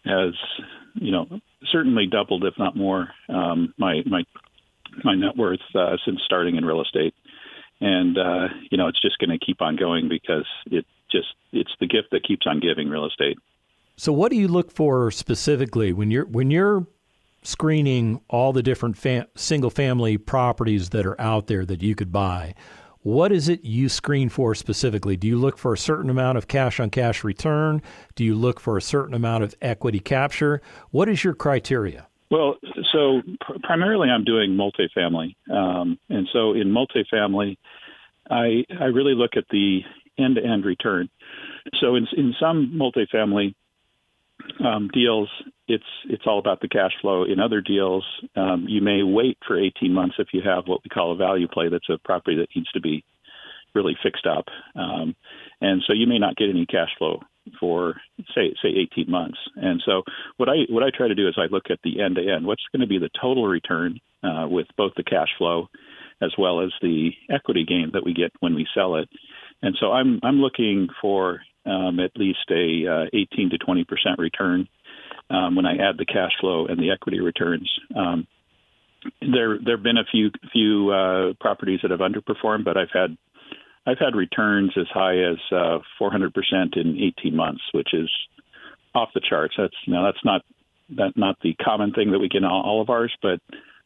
has, 0.05 0.33
you 0.95 1.11
know, 1.11 1.27
certainly 1.71 2.07
doubled, 2.07 2.43
if 2.45 2.53
not 2.57 2.75
more, 2.75 3.09
um, 3.29 3.73
my 3.77 4.01
my 4.05 4.23
my 5.03 5.15
net 5.15 5.35
worth 5.37 5.59
uh, 5.73 5.97
since 6.05 6.21
starting 6.25 6.55
in 6.55 6.65
real 6.65 6.81
estate, 6.81 7.13
and 7.81 8.17
uh, 8.17 8.47
you 8.71 8.77
know, 8.77 8.87
it's 8.87 9.01
just 9.01 9.19
going 9.19 9.37
to 9.37 9.43
keep 9.43 9.61
on 9.61 9.75
going 9.75 10.07
because 10.09 10.45
it 10.67 10.85
just 11.11 11.27
it's 11.51 11.71
the 11.79 11.87
gift 11.87 12.09
that 12.11 12.23
keeps 12.23 12.45
on 12.47 12.59
giving. 12.59 12.89
Real 12.89 13.05
estate. 13.05 13.37
So, 13.97 14.11
what 14.11 14.31
do 14.31 14.37
you 14.37 14.47
look 14.47 14.71
for 14.71 15.11
specifically 15.11 15.93
when 15.93 16.11
you're 16.11 16.25
when 16.25 16.51
you're 16.51 16.85
screening 17.43 18.21
all 18.27 18.51
the 18.53 18.63
different 18.63 18.97
fam- 18.97 19.27
single 19.35 19.69
family 19.69 20.17
properties 20.17 20.89
that 20.89 21.05
are 21.05 21.19
out 21.21 21.47
there 21.47 21.65
that 21.65 21.81
you 21.81 21.95
could 21.95 22.11
buy, 22.11 22.55
what 23.05 23.31
is 23.31 23.49
it 23.49 23.63
you 23.63 23.87
screen 23.87 24.29
for 24.29 24.55
specifically? 24.55 25.15
Do 25.15 25.27
you 25.27 25.37
look 25.37 25.59
for 25.59 25.73
a 25.73 25.77
certain 25.77 26.09
amount 26.09 26.39
of 26.39 26.47
cash 26.47 26.79
on 26.79 26.89
cash 26.89 27.23
return? 27.23 27.83
Do 28.15 28.25
you 28.25 28.33
look 28.33 28.59
for 28.59 28.77
a 28.77 28.81
certain 28.81 29.13
amount 29.13 29.43
of 29.43 29.53
equity 29.61 29.99
capture? 29.99 30.59
What 30.89 31.07
is 31.07 31.23
your 31.23 31.35
criteria? 31.35 32.07
Well, 32.31 32.55
so 32.91 33.21
pr- 33.41 33.59
primarily 33.61 34.09
I'm 34.09 34.23
doing 34.23 34.57
multifamily. 34.57 35.35
Um, 35.55 35.99
and 36.09 36.27
so 36.33 36.53
in 36.53 36.73
multifamily, 36.73 37.57
I, 38.31 38.65
I 38.79 38.85
really 38.85 39.13
look 39.13 39.37
at 39.37 39.45
the 39.51 39.81
end 40.17 40.37
to 40.37 40.43
end 40.43 40.65
return. 40.65 41.07
So 41.79 41.93
in, 41.93 42.07
in 42.17 42.33
some 42.39 42.73
multifamily, 42.75 43.53
um, 44.65 44.89
deals, 44.91 45.29
it's 45.67 45.83
it's 46.09 46.23
all 46.27 46.39
about 46.39 46.61
the 46.61 46.67
cash 46.67 46.91
flow. 47.01 47.23
In 47.23 47.39
other 47.39 47.61
deals, 47.61 48.05
um, 48.35 48.65
you 48.67 48.81
may 48.81 49.03
wait 49.03 49.37
for 49.47 49.59
18 49.59 49.93
months 49.93 50.15
if 50.19 50.27
you 50.33 50.41
have 50.45 50.67
what 50.67 50.81
we 50.83 50.89
call 50.89 51.11
a 51.11 51.15
value 51.15 51.47
play. 51.47 51.69
That's 51.69 51.89
a 51.89 51.97
property 52.03 52.37
that 52.37 52.55
needs 52.55 52.71
to 52.71 52.81
be 52.81 53.03
really 53.73 53.97
fixed 54.01 54.25
up, 54.25 54.45
um, 54.75 55.15
and 55.61 55.81
so 55.85 55.93
you 55.93 56.07
may 56.07 56.19
not 56.19 56.37
get 56.37 56.49
any 56.49 56.65
cash 56.65 56.89
flow 56.97 57.21
for 57.59 57.95
say 58.33 58.53
say 58.61 58.69
18 58.93 59.09
months. 59.09 59.37
And 59.55 59.81
so 59.85 60.03
what 60.37 60.49
I 60.49 60.65
what 60.69 60.83
I 60.83 60.89
try 60.95 61.07
to 61.07 61.15
do 61.15 61.27
is 61.27 61.35
I 61.37 61.51
look 61.51 61.65
at 61.69 61.79
the 61.83 62.01
end 62.01 62.15
to 62.15 62.21
end. 62.21 62.45
What's 62.45 62.63
going 62.71 62.81
to 62.81 62.87
be 62.87 62.99
the 62.99 63.09
total 63.19 63.47
return 63.47 63.99
uh, 64.23 64.47
with 64.47 64.67
both 64.77 64.93
the 64.95 65.03
cash 65.03 65.29
flow 65.37 65.69
as 66.21 66.31
well 66.37 66.61
as 66.61 66.71
the 66.81 67.11
equity 67.29 67.65
gain 67.67 67.91
that 67.93 68.05
we 68.05 68.13
get 68.13 68.31
when 68.39 68.55
we 68.55 68.65
sell 68.73 68.95
it. 68.95 69.09
And 69.61 69.75
so 69.79 69.91
I'm 69.91 70.19
I'm 70.23 70.37
looking 70.37 70.87
for 71.01 71.41
um, 71.65 71.99
at 71.99 72.11
least 72.15 72.49
a 72.51 73.05
uh, 73.05 73.05
18 73.13 73.49
to 73.51 73.57
20 73.57 73.83
percent 73.83 74.19
return 74.19 74.67
um, 75.29 75.55
when 75.55 75.65
I 75.65 75.73
add 75.73 75.97
the 75.97 76.05
cash 76.05 76.31
flow 76.39 76.67
and 76.67 76.79
the 76.79 76.91
equity 76.91 77.19
returns. 77.19 77.69
Um, 77.95 78.27
there 79.21 79.59
there 79.63 79.77
have 79.77 79.83
been 79.83 79.97
a 79.97 80.05
few 80.11 80.31
few 80.51 80.91
uh, 80.91 81.33
properties 81.39 81.79
that 81.83 81.91
have 81.91 81.99
underperformed, 81.99 82.63
but 82.63 82.77
I've 82.77 82.91
had 82.93 83.17
I've 83.85 83.99
had 83.99 84.15
returns 84.15 84.71
as 84.77 84.87
high 84.91 85.17
as 85.19 85.37
uh, 85.51 85.79
400 85.99 86.33
percent 86.33 86.75
in 86.75 86.97
18 87.19 87.35
months, 87.35 87.61
which 87.71 87.93
is 87.93 88.09
off 88.93 89.09
the 89.13 89.21
charts. 89.27 89.55
That's 89.57 89.75
know 89.87 90.03
that's 90.03 90.23
not 90.23 90.41
that 90.97 91.13
not 91.15 91.37
the 91.41 91.53
common 91.55 91.93
thing 91.93 92.11
that 92.11 92.19
we 92.19 92.29
get 92.29 92.39
in 92.39 92.45
all 92.45 92.81
of 92.81 92.89
ours, 92.89 93.15
but 93.21 93.39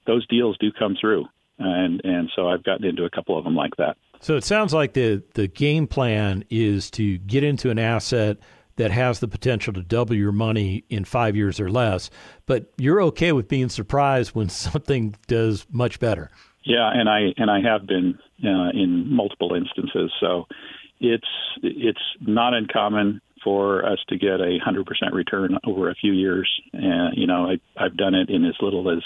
those 0.07 0.25
deals 0.27 0.57
do 0.59 0.71
come 0.71 0.95
through, 0.99 1.25
and 1.57 2.01
and 2.03 2.29
so 2.35 2.47
I've 2.47 2.63
gotten 2.63 2.85
into 2.85 3.03
a 3.03 3.09
couple 3.09 3.37
of 3.37 3.43
them 3.43 3.55
like 3.55 3.75
that. 3.77 3.97
So 4.21 4.35
it 4.35 4.43
sounds 4.43 4.73
like 4.73 4.93
the 4.93 5.23
the 5.33 5.47
game 5.47 5.87
plan 5.87 6.43
is 6.49 6.89
to 6.91 7.17
get 7.19 7.43
into 7.43 7.69
an 7.69 7.79
asset 7.79 8.37
that 8.79 8.91
has 8.91 9.19
the 9.19 9.27
potential 9.27 9.73
to 9.73 9.83
double 9.83 10.15
your 10.15 10.31
money 10.31 10.85
in 10.89 11.03
five 11.03 11.35
years 11.35 11.59
or 11.59 11.69
less, 11.69 12.09
but 12.45 12.71
you're 12.77 13.01
okay 13.01 13.33
with 13.33 13.49
being 13.49 13.67
surprised 13.67 14.33
when 14.33 14.47
something 14.49 15.15
does 15.27 15.67
much 15.69 15.99
better. 15.99 16.31
Yeah, 16.63 16.89
and 16.93 17.09
I 17.09 17.33
and 17.37 17.51
I 17.51 17.59
have 17.61 17.85
been 17.85 18.17
uh, 18.43 18.69
in 18.73 19.13
multiple 19.13 19.53
instances. 19.53 20.11
So 20.21 20.45
it's 21.01 21.27
it's 21.61 21.99
not 22.21 22.53
uncommon 22.53 23.21
for 23.43 23.85
us 23.85 23.99
to 24.09 24.17
get 24.17 24.39
a 24.39 24.59
hundred 24.63 24.85
percent 24.85 25.13
return 25.13 25.57
over 25.65 25.89
a 25.89 25.95
few 25.95 26.13
years. 26.13 26.49
And 26.71 27.17
you 27.17 27.27
know, 27.27 27.49
I, 27.49 27.59
I've 27.77 27.97
done 27.97 28.15
it 28.15 28.29
in 28.29 28.45
as 28.45 28.55
little 28.61 28.89
as 28.89 29.03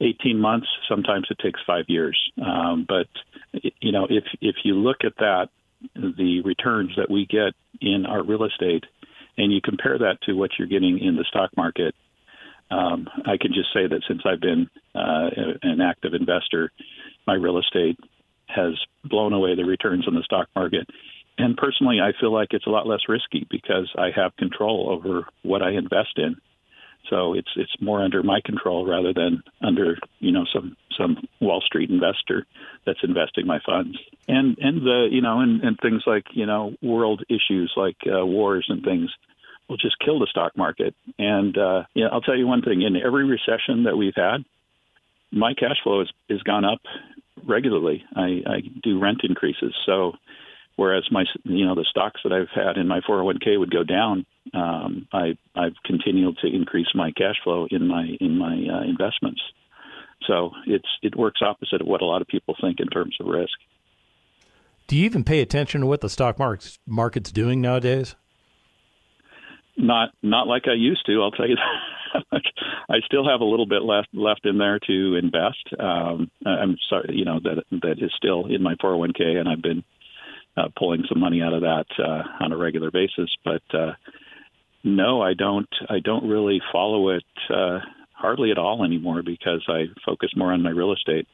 18 0.00 0.38
months. 0.38 0.66
Sometimes 0.88 1.26
it 1.30 1.38
takes 1.42 1.60
five 1.66 1.84
years. 1.88 2.18
Um, 2.44 2.84
but 2.86 3.06
you 3.80 3.92
know, 3.92 4.06
if 4.10 4.24
if 4.42 4.56
you 4.64 4.74
look 4.74 4.98
at 5.04 5.16
that, 5.16 5.48
the 5.94 6.42
returns 6.44 6.90
that 6.96 7.10
we 7.10 7.26
get 7.26 7.54
in 7.80 8.04
our 8.06 8.22
real 8.22 8.44
estate 8.44 8.84
and 9.38 9.52
you 9.52 9.60
compare 9.62 9.96
that 9.98 10.18
to 10.22 10.34
what 10.34 10.50
you're 10.58 10.68
getting 10.68 10.98
in 10.98 11.16
the 11.16 11.24
stock 11.24 11.50
market, 11.56 11.94
um, 12.70 13.08
I 13.24 13.38
can 13.40 13.54
just 13.54 13.72
say 13.72 13.86
that 13.86 14.02
since 14.06 14.22
I've 14.26 14.40
been 14.40 14.68
uh, 14.94 15.30
an 15.62 15.80
active 15.80 16.12
investor, 16.12 16.70
my 17.26 17.34
real 17.34 17.58
estate 17.58 17.98
has 18.48 18.74
blown 19.04 19.32
away 19.32 19.54
the 19.54 19.64
returns 19.64 20.04
in 20.06 20.14
the 20.14 20.22
stock 20.22 20.48
market. 20.54 20.86
And 21.38 21.56
personally, 21.56 22.00
I 22.00 22.12
feel 22.20 22.32
like 22.32 22.48
it's 22.50 22.66
a 22.66 22.70
lot 22.70 22.86
less 22.86 23.08
risky 23.08 23.46
because 23.48 23.88
I 23.96 24.10
have 24.14 24.36
control 24.36 24.90
over 24.90 25.26
what 25.42 25.62
I 25.62 25.70
invest 25.70 26.16
in. 26.16 26.36
So 27.10 27.34
it's 27.34 27.50
it's 27.56 27.74
more 27.80 28.02
under 28.02 28.22
my 28.22 28.40
control 28.44 28.86
rather 28.86 29.12
than 29.12 29.42
under 29.62 29.98
you 30.20 30.32
know 30.32 30.44
some 30.52 30.76
some 30.96 31.16
Wall 31.40 31.62
Street 31.64 31.90
investor 31.90 32.46
that's 32.86 32.98
investing 33.02 33.46
my 33.46 33.58
funds. 33.64 33.98
And 34.26 34.58
and 34.58 34.82
the 34.82 35.08
you 35.10 35.22
know 35.22 35.40
and, 35.40 35.62
and 35.62 35.78
things 35.80 36.02
like 36.06 36.24
you 36.32 36.46
know 36.46 36.74
world 36.82 37.22
issues 37.28 37.72
like 37.76 37.96
uh, 38.06 38.24
wars 38.24 38.66
and 38.68 38.82
things 38.82 39.10
will 39.68 39.76
just 39.76 39.98
kill 39.98 40.18
the 40.18 40.26
stock 40.30 40.56
market. 40.56 40.94
And 41.18 41.56
uh, 41.56 41.84
yeah, 41.94 42.06
I'll 42.12 42.20
tell 42.20 42.36
you 42.36 42.46
one 42.46 42.62
thing: 42.62 42.82
in 42.82 42.96
every 42.96 43.24
recession 43.24 43.84
that 43.84 43.96
we've 43.96 44.16
had, 44.16 44.44
my 45.30 45.54
cash 45.54 45.76
flow 45.82 46.00
has, 46.00 46.08
has 46.28 46.42
gone 46.42 46.64
up 46.64 46.80
regularly. 47.46 48.04
I, 48.16 48.42
I 48.46 48.60
do 48.82 48.98
rent 48.98 49.20
increases, 49.22 49.74
so 49.86 50.12
whereas 50.78 51.04
my 51.10 51.24
you 51.42 51.66
know 51.66 51.74
the 51.74 51.84
stocks 51.90 52.20
that 52.22 52.32
I've 52.32 52.48
had 52.54 52.78
in 52.78 52.86
my 52.86 53.00
401k 53.00 53.58
would 53.58 53.70
go 53.70 53.82
down, 53.82 54.24
um, 54.54 55.08
I 55.12 55.36
I've 55.54 55.74
continued 55.84 56.38
to 56.38 56.46
increase 56.46 56.86
my 56.94 57.10
cash 57.10 57.34
flow 57.42 57.66
in 57.70 57.86
my 57.86 58.16
in 58.20 58.38
my 58.38 58.54
uh, 58.54 58.82
investments. 58.84 59.42
So 60.26 60.52
it's 60.66 60.88
it 61.02 61.16
works 61.16 61.40
opposite 61.42 61.80
of 61.80 61.86
what 61.86 62.00
a 62.00 62.06
lot 62.06 62.22
of 62.22 62.28
people 62.28 62.54
think 62.60 62.78
in 62.80 62.86
terms 62.88 63.16
of 63.20 63.26
risk. 63.26 63.58
Do 64.86 64.96
you 64.96 65.04
even 65.04 65.24
pay 65.24 65.40
attention 65.40 65.82
to 65.82 65.86
what 65.86 66.00
the 66.00 66.08
stock 66.08 66.38
market's 66.38 66.78
market's 66.86 67.32
doing 67.32 67.60
nowadays? 67.60 68.14
Not 69.76 70.10
not 70.22 70.46
like 70.46 70.68
I 70.68 70.74
used 70.74 71.04
to. 71.06 71.20
I'll 71.20 71.32
tell 71.32 71.48
you 71.48 71.56
that. 71.56 72.40
I 72.88 73.00
still 73.04 73.28
have 73.28 73.40
a 73.40 73.44
little 73.44 73.66
bit 73.66 73.82
left 73.82 74.08
left 74.14 74.46
in 74.46 74.58
there 74.58 74.78
to 74.86 75.16
invest. 75.16 75.68
Um, 75.78 76.30
I'm 76.46 76.76
sorry, 76.88 77.16
you 77.16 77.24
know 77.24 77.40
that 77.42 77.64
that 77.82 77.98
is 78.00 78.12
still 78.16 78.46
in 78.46 78.62
my 78.62 78.76
401k, 78.76 79.38
and 79.38 79.48
I've 79.48 79.62
been 79.62 79.84
uh, 80.58 80.68
pulling 80.76 81.04
some 81.08 81.20
money 81.20 81.42
out 81.42 81.52
of 81.52 81.60
that 81.62 81.86
uh, 81.98 82.44
on 82.44 82.52
a 82.52 82.56
regular 82.56 82.90
basis. 82.90 83.30
But 83.44 83.62
uh, 83.72 83.92
no, 84.84 85.20
I 85.22 85.34
don't. 85.34 85.68
I 85.88 86.00
don't 86.00 86.28
really 86.28 86.60
follow 86.72 87.10
it 87.10 87.24
uh, 87.50 87.78
hardly 88.12 88.50
at 88.50 88.58
all 88.58 88.84
anymore 88.84 89.22
because 89.22 89.64
I 89.68 89.84
focus 90.04 90.30
more 90.36 90.52
on 90.52 90.62
my 90.62 90.70
real 90.70 90.92
estate. 90.92 91.26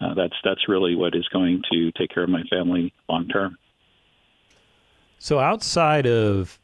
Uh, 0.00 0.14
that's 0.14 0.34
that's 0.42 0.68
really 0.68 0.94
what 0.94 1.14
is 1.14 1.26
going 1.32 1.62
to 1.72 1.92
take 1.92 2.10
care 2.10 2.24
of 2.24 2.30
my 2.30 2.42
family 2.50 2.92
long 3.08 3.28
term. 3.28 3.56
So 5.18 5.38
outside 5.38 6.06
of 6.06 6.58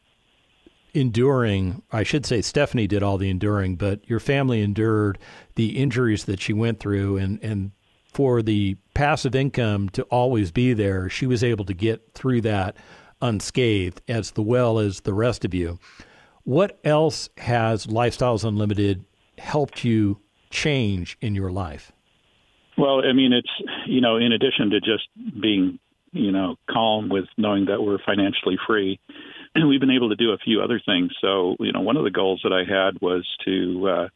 enduring, 0.93 1.81
I 1.91 2.03
should 2.03 2.25
say 2.25 2.41
Stephanie 2.41 2.87
did 2.87 3.01
all 3.01 3.17
the 3.17 3.29
enduring, 3.29 3.75
but 3.77 4.07
your 4.09 4.19
family 4.19 4.61
endured 4.61 5.17
the 5.55 5.77
injuries 5.77 6.25
that 6.25 6.41
she 6.41 6.53
went 6.53 6.79
through 6.79 7.17
and, 7.17 7.39
and 7.41 7.71
for 8.11 8.41
the 8.41 8.75
passive 9.01 9.33
income 9.33 9.89
to 9.89 10.03
always 10.11 10.51
be 10.51 10.73
there, 10.73 11.09
she 11.09 11.25
was 11.25 11.43
able 11.43 11.65
to 11.65 11.73
get 11.73 12.13
through 12.13 12.39
that 12.39 12.77
unscathed 13.19 13.99
as 14.07 14.31
well 14.37 14.77
as 14.77 14.99
the 14.99 15.13
rest 15.13 15.43
of 15.43 15.55
you. 15.55 15.79
What 16.43 16.79
else 16.83 17.27
has 17.37 17.87
Lifestyles 17.87 18.47
Unlimited 18.47 19.03
helped 19.39 19.83
you 19.83 20.19
change 20.51 21.17
in 21.19 21.33
your 21.33 21.51
life? 21.51 21.91
Well, 22.77 23.01
I 23.03 23.13
mean, 23.13 23.33
it's, 23.33 23.49
you 23.87 24.01
know, 24.01 24.17
in 24.17 24.33
addition 24.33 24.69
to 24.69 24.79
just 24.79 25.07
being, 25.41 25.79
you 26.11 26.31
know, 26.31 26.57
calm 26.69 27.09
with 27.09 27.25
knowing 27.37 27.65
that 27.65 27.81
we're 27.81 27.97
financially 28.05 28.59
free, 28.67 28.99
we've 29.55 29.79
been 29.79 29.89
able 29.89 30.09
to 30.09 30.15
do 30.15 30.29
a 30.29 30.37
few 30.37 30.61
other 30.61 30.79
things. 30.85 31.09
So, 31.21 31.55
you 31.59 31.71
know, 31.71 31.81
one 31.81 31.97
of 31.97 32.03
the 32.03 32.11
goals 32.11 32.41
that 32.43 32.53
I 32.53 32.71
had 32.71 33.01
was 33.01 33.27
to 33.45 33.89
uh, 33.89 34.07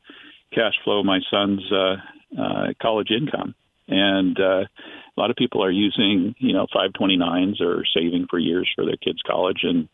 cash 0.54 0.76
flow 0.84 1.02
my 1.02 1.22
son's 1.32 1.64
uh, 1.72 1.96
uh, 2.40 2.68
college 2.80 3.10
income. 3.10 3.56
And 3.88 4.40
uh, 4.40 4.64
a 4.66 5.18
lot 5.18 5.30
of 5.30 5.36
people 5.36 5.64
are 5.64 5.72
using, 5.72 6.36
you 6.40 6.54
know, 6.54 6.68
529s 6.76 7.62
or 7.62 7.84
saving 7.96 8.28
for 8.30 8.40
years 8.40 8.70
for 8.76 8.86
their 8.86 8.98
kids' 8.98 9.22
college 9.26 9.60
and 9.64 9.88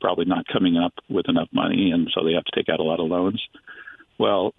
probably 0.00 0.24
not 0.24 0.46
coming 0.46 0.76
up 0.76 0.94
with 1.08 1.28
enough 1.28 1.48
money, 1.52 1.90
and 1.92 2.08
so 2.14 2.24
they 2.24 2.32
have 2.32 2.44
to 2.44 2.56
take 2.56 2.68
out 2.68 2.80
a 2.80 2.84
lot 2.84 3.00
of 3.00 3.08
loans. 3.08 3.42
Well, 4.18 4.54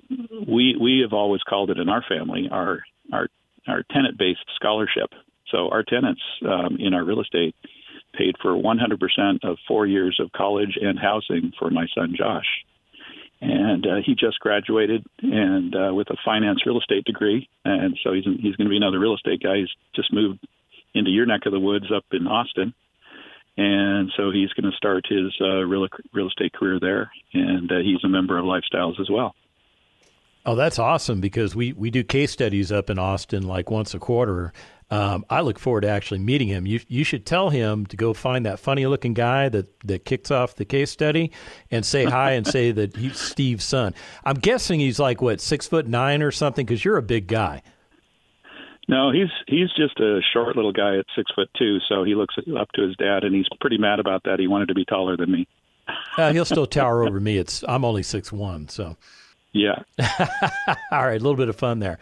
we 0.48 0.76
we 0.80 1.02
have 1.04 1.14
always 1.14 1.42
called 1.48 1.70
it 1.70 1.78
in 1.78 1.90
our 1.90 2.04
family 2.08 2.48
our 2.52 2.84
our 3.14 3.28
our 3.68 3.84
tenant 3.92 4.18
based 4.18 4.46
scholarship. 4.56 5.10
So 5.50 5.70
our 5.70 5.84
tenants 5.84 6.22
um, 6.48 6.78
in 6.80 6.94
our 6.94 7.04
real 7.04 7.22
estate 7.22 7.56
paid 8.14 8.36
for 8.42 8.52
100% 8.52 9.44
of 9.44 9.58
four 9.68 9.86
years 9.86 10.20
of 10.20 10.32
college 10.32 10.78
and 10.82 10.98
housing 10.98 11.52
for 11.60 11.70
my 11.70 11.88
son 11.96 12.14
Josh 12.18 12.46
and 13.42 13.86
uh, 13.86 13.96
he 14.06 14.14
just 14.14 14.40
graduated 14.40 15.04
and 15.22 15.76
uh, 15.76 15.94
with 15.94 16.10
a 16.12 16.18
finance 16.24 16.66
real 16.66 16.80
estate 16.80 17.04
degree, 17.06 17.50
and 17.66 17.98
so 18.04 18.14
he's 18.14 18.24
he's 18.24 18.56
going 18.56 18.66
to 18.66 18.70
be 18.70 18.78
another 18.78 19.00
real 19.00 19.16
estate 19.16 19.42
guy. 19.42 19.58
He's 19.58 19.70
just 19.96 20.14
moved 20.14 20.40
into 20.94 21.10
your 21.10 21.26
neck 21.26 21.42
of 21.46 21.52
the 21.52 21.60
woods 21.60 21.92
up 21.96 22.06
in 22.12 22.28
Austin, 22.28 22.74
and 23.58 24.12
so 24.16 24.32
he's 24.32 24.54
going 24.54 24.70
to 24.70 24.78
start 24.78 25.06
his 25.10 25.34
uh, 25.42 25.66
real 25.66 25.88
real 26.14 26.28
estate 26.28 26.54
career 26.54 26.80
there, 26.80 27.12
and 27.34 27.72
uh, 27.72 27.80
he's 27.80 28.04
a 28.04 28.10
member 28.10 28.38
of 28.38 28.46
Lifestyles 28.46 29.00
as 29.00 29.10
well. 29.10 29.34
Oh, 30.44 30.56
that's 30.56 30.80
awesome 30.80 31.22
because 31.22 31.56
we, 31.56 31.72
we 31.74 31.92
do 31.92 32.04
case 32.04 32.32
studies 32.32 32.72
up 32.72 32.90
in 32.90 32.98
Austin 32.98 33.44
like 33.44 33.70
once 33.70 33.94
a 33.94 34.00
quarter, 34.00 34.52
um, 34.92 35.26
I 35.30 35.40
look 35.40 35.58
forward 35.58 35.82
to 35.82 35.90
actually 35.90 36.20
meeting 36.20 36.50
him. 36.50 36.68
You 36.68 36.82
you 36.90 37.06
should 37.06 37.26
tell 37.26 37.50
him 37.50 37.86
to 37.88 37.98
go 37.98 38.14
find 38.14 38.46
that 38.46 38.60
funny 38.60 38.86
looking 38.86 39.14
guy 39.14 39.48
that, 39.50 39.68
that 39.88 40.04
kicks 40.04 40.30
off 40.30 40.56
the 40.56 40.66
case 40.66 40.92
study 40.92 41.32
and 41.72 41.86
say 41.86 42.04
hi 42.04 42.32
and 42.32 42.46
say 42.46 42.72
that 42.72 42.98
he's 42.98 43.18
Steve's 43.32 43.64
son. 43.64 43.96
I'm 44.26 44.36
guessing 44.36 44.82
he's 44.82 45.00
like 45.00 45.22
what 45.22 45.40
six 45.40 45.66
foot 45.66 45.88
nine 45.88 46.22
or 46.22 46.32
something 46.32 46.66
because 46.66 46.84
you're 46.84 46.98
a 46.98 47.02
big 47.02 47.28
guy. 47.28 47.64
No, 48.90 49.12
he's 49.12 49.30
he's 49.48 49.70
just 49.78 49.98
a 50.02 50.20
short 50.34 50.58
little 50.58 50.74
guy 50.74 50.98
at 50.98 51.06
six 51.16 51.32
foot 51.34 51.50
two, 51.58 51.78
so 51.88 52.04
he 52.04 52.14
looks 52.14 52.36
up 52.60 52.70
to 52.74 52.82
his 52.82 52.96
dad, 52.98 53.24
and 53.24 53.34
he's 53.34 53.48
pretty 53.62 53.78
mad 53.78 54.00
about 54.00 54.24
that. 54.26 54.40
He 54.40 54.48
wanted 54.48 54.68
to 54.68 54.74
be 54.76 54.84
taller 54.84 55.16
than 55.16 55.32
me. 55.32 55.48
uh, 56.18 56.34
he'll 56.34 56.44
still 56.44 56.66
tower 56.68 57.08
over 57.08 57.22
me. 57.22 57.38
It's 57.38 57.64
I'm 57.66 57.86
only 57.86 58.04
six 58.04 58.32
one, 58.34 58.68
so 58.68 58.98
yeah. 59.54 59.84
All 60.92 61.06
right, 61.06 61.12
a 61.12 61.24
little 61.24 61.36
bit 61.36 61.48
of 61.48 61.56
fun 61.56 61.80
there. 61.80 62.00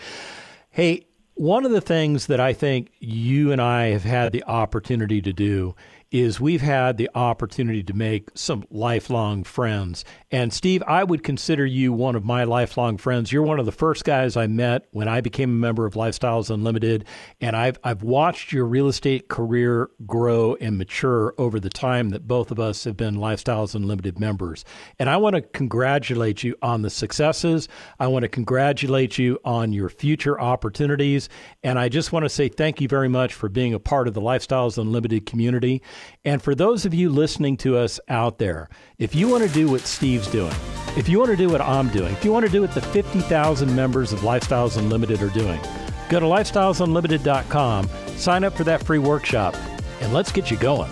Hey, 0.72 1.06
one 1.40 1.66
of 1.66 1.72
the 1.72 1.80
things 1.80 2.28
that 2.28 2.42
I 2.42 2.52
think 2.52 2.92
you 3.00 3.54
and 3.54 3.62
I 3.62 3.88
have 3.92 4.04
had 4.04 4.34
the 4.34 4.44
opportunity 4.44 5.22
to 5.22 5.32
do 5.32 5.74
is 6.12 6.40
we've 6.40 6.62
had 6.62 6.98
the 6.98 7.10
opportunity 7.14 7.84
to 7.84 7.94
make 7.94 8.30
some 8.34 8.64
lifelong 8.72 9.44
friends. 9.44 10.04
And 10.32 10.52
Steve, 10.52 10.82
I 10.88 11.04
would 11.04 11.24
consider 11.24 11.66
you 11.66 11.94
one 11.94 12.16
of 12.16 12.26
my 12.26 12.44
lifelong 12.44 12.98
friends. 12.98 13.32
You're 13.32 13.44
one 13.44 13.60
of 13.60 13.66
the 13.66 13.72
first 13.72 14.04
guys 14.04 14.36
I 14.36 14.48
met 14.48 14.88
when 14.92 15.08
I 15.08 15.22
became 15.22 15.50
a 15.50 15.54
member 15.54 15.86
of 15.86 15.94
Lifestyles 15.94 16.50
Unlimited, 16.50 17.06
and 17.40 17.56
I've 17.56 17.78
I've 17.84 18.04
watched 18.04 18.52
your 18.52 18.66
real 18.66 18.88
estate 18.88 19.28
career 19.28 19.90
grow 20.06 20.56
and 20.56 20.78
mature 20.78 21.34
over 21.38 21.60
the 21.60 21.70
time 21.70 22.10
that 22.10 22.28
both 22.28 22.52
of 22.52 22.60
us 22.60 22.84
have 22.86 22.98
been 22.98 23.16
Lifestyles 23.16 23.76
Unlimited 23.76 24.20
members. 24.20 24.66
And 24.98 25.10
I 25.10 25.18
want 25.18 25.36
to 25.36 25.42
congratulate 25.42 26.44
you 26.44 26.56
on 26.62 26.82
the 26.82 26.90
successes. 26.90 27.68
I 28.00 28.08
want 28.08 28.24
to 28.24 28.30
congratulate 28.30 29.18
you 29.18 29.40
on 29.46 29.74
your 29.74 29.90
future 29.90 30.40
opportunities, 30.40 31.30
and 31.64 31.78
I 31.78 31.90
just 31.90 32.12
want 32.12 32.26
to 32.26 32.30
say 32.30 32.50
thank 32.50 32.82
you 32.82 32.88
very 32.88 33.10
much 33.10 33.34
for 33.34 33.50
being 33.50 33.74
a 33.74 33.80
part 33.80 34.08
of 34.08 34.14
the 34.14 34.22
Lifestyles 34.22 34.78
Unlimited 34.78 35.26
community. 35.26 35.82
And 36.26 36.42
for 36.42 36.56
those 36.56 36.86
of 36.86 36.94
you 36.94 37.10
listening 37.10 37.58
to 37.58 37.78
us 37.78 38.00
out 38.08 38.38
there, 38.38 38.70
if 38.98 39.16
you 39.16 39.28
want 39.28 39.48
to 39.48 39.54
do 39.54 39.70
what 39.70 39.82
Steve's 39.82 40.28
doing, 40.28 40.54
if 40.98 41.08
you 41.08 41.20
want 41.20 41.32
to 41.32 41.38
do 41.38 41.50
what 41.50 41.62
I'm 41.62 41.90
doing, 41.90 42.12
if 42.12 42.26
you 42.26 42.32
want 42.32 42.46
to 42.46 42.52
do 42.52 42.62
what 42.62 42.74
the 42.74 42.82
50,000 42.82 43.76
members 43.76 44.14
of 44.14 44.20
Lifestyles 44.20 44.78
Unlimited 44.78 45.22
are 45.22 45.30
doing, 45.30 45.60
go 46.10 46.20
to 46.20 46.26
lifestylesunlimited.com, 46.26 47.90
sign 48.18 48.44
up 48.44 48.54
for 48.54 48.64
that 48.64 48.84
free 48.84 49.00
workshop, 49.00 49.56
and 50.02 50.14
let's 50.14 50.32
get 50.32 50.50
you 50.50 50.58
going. 50.58 50.92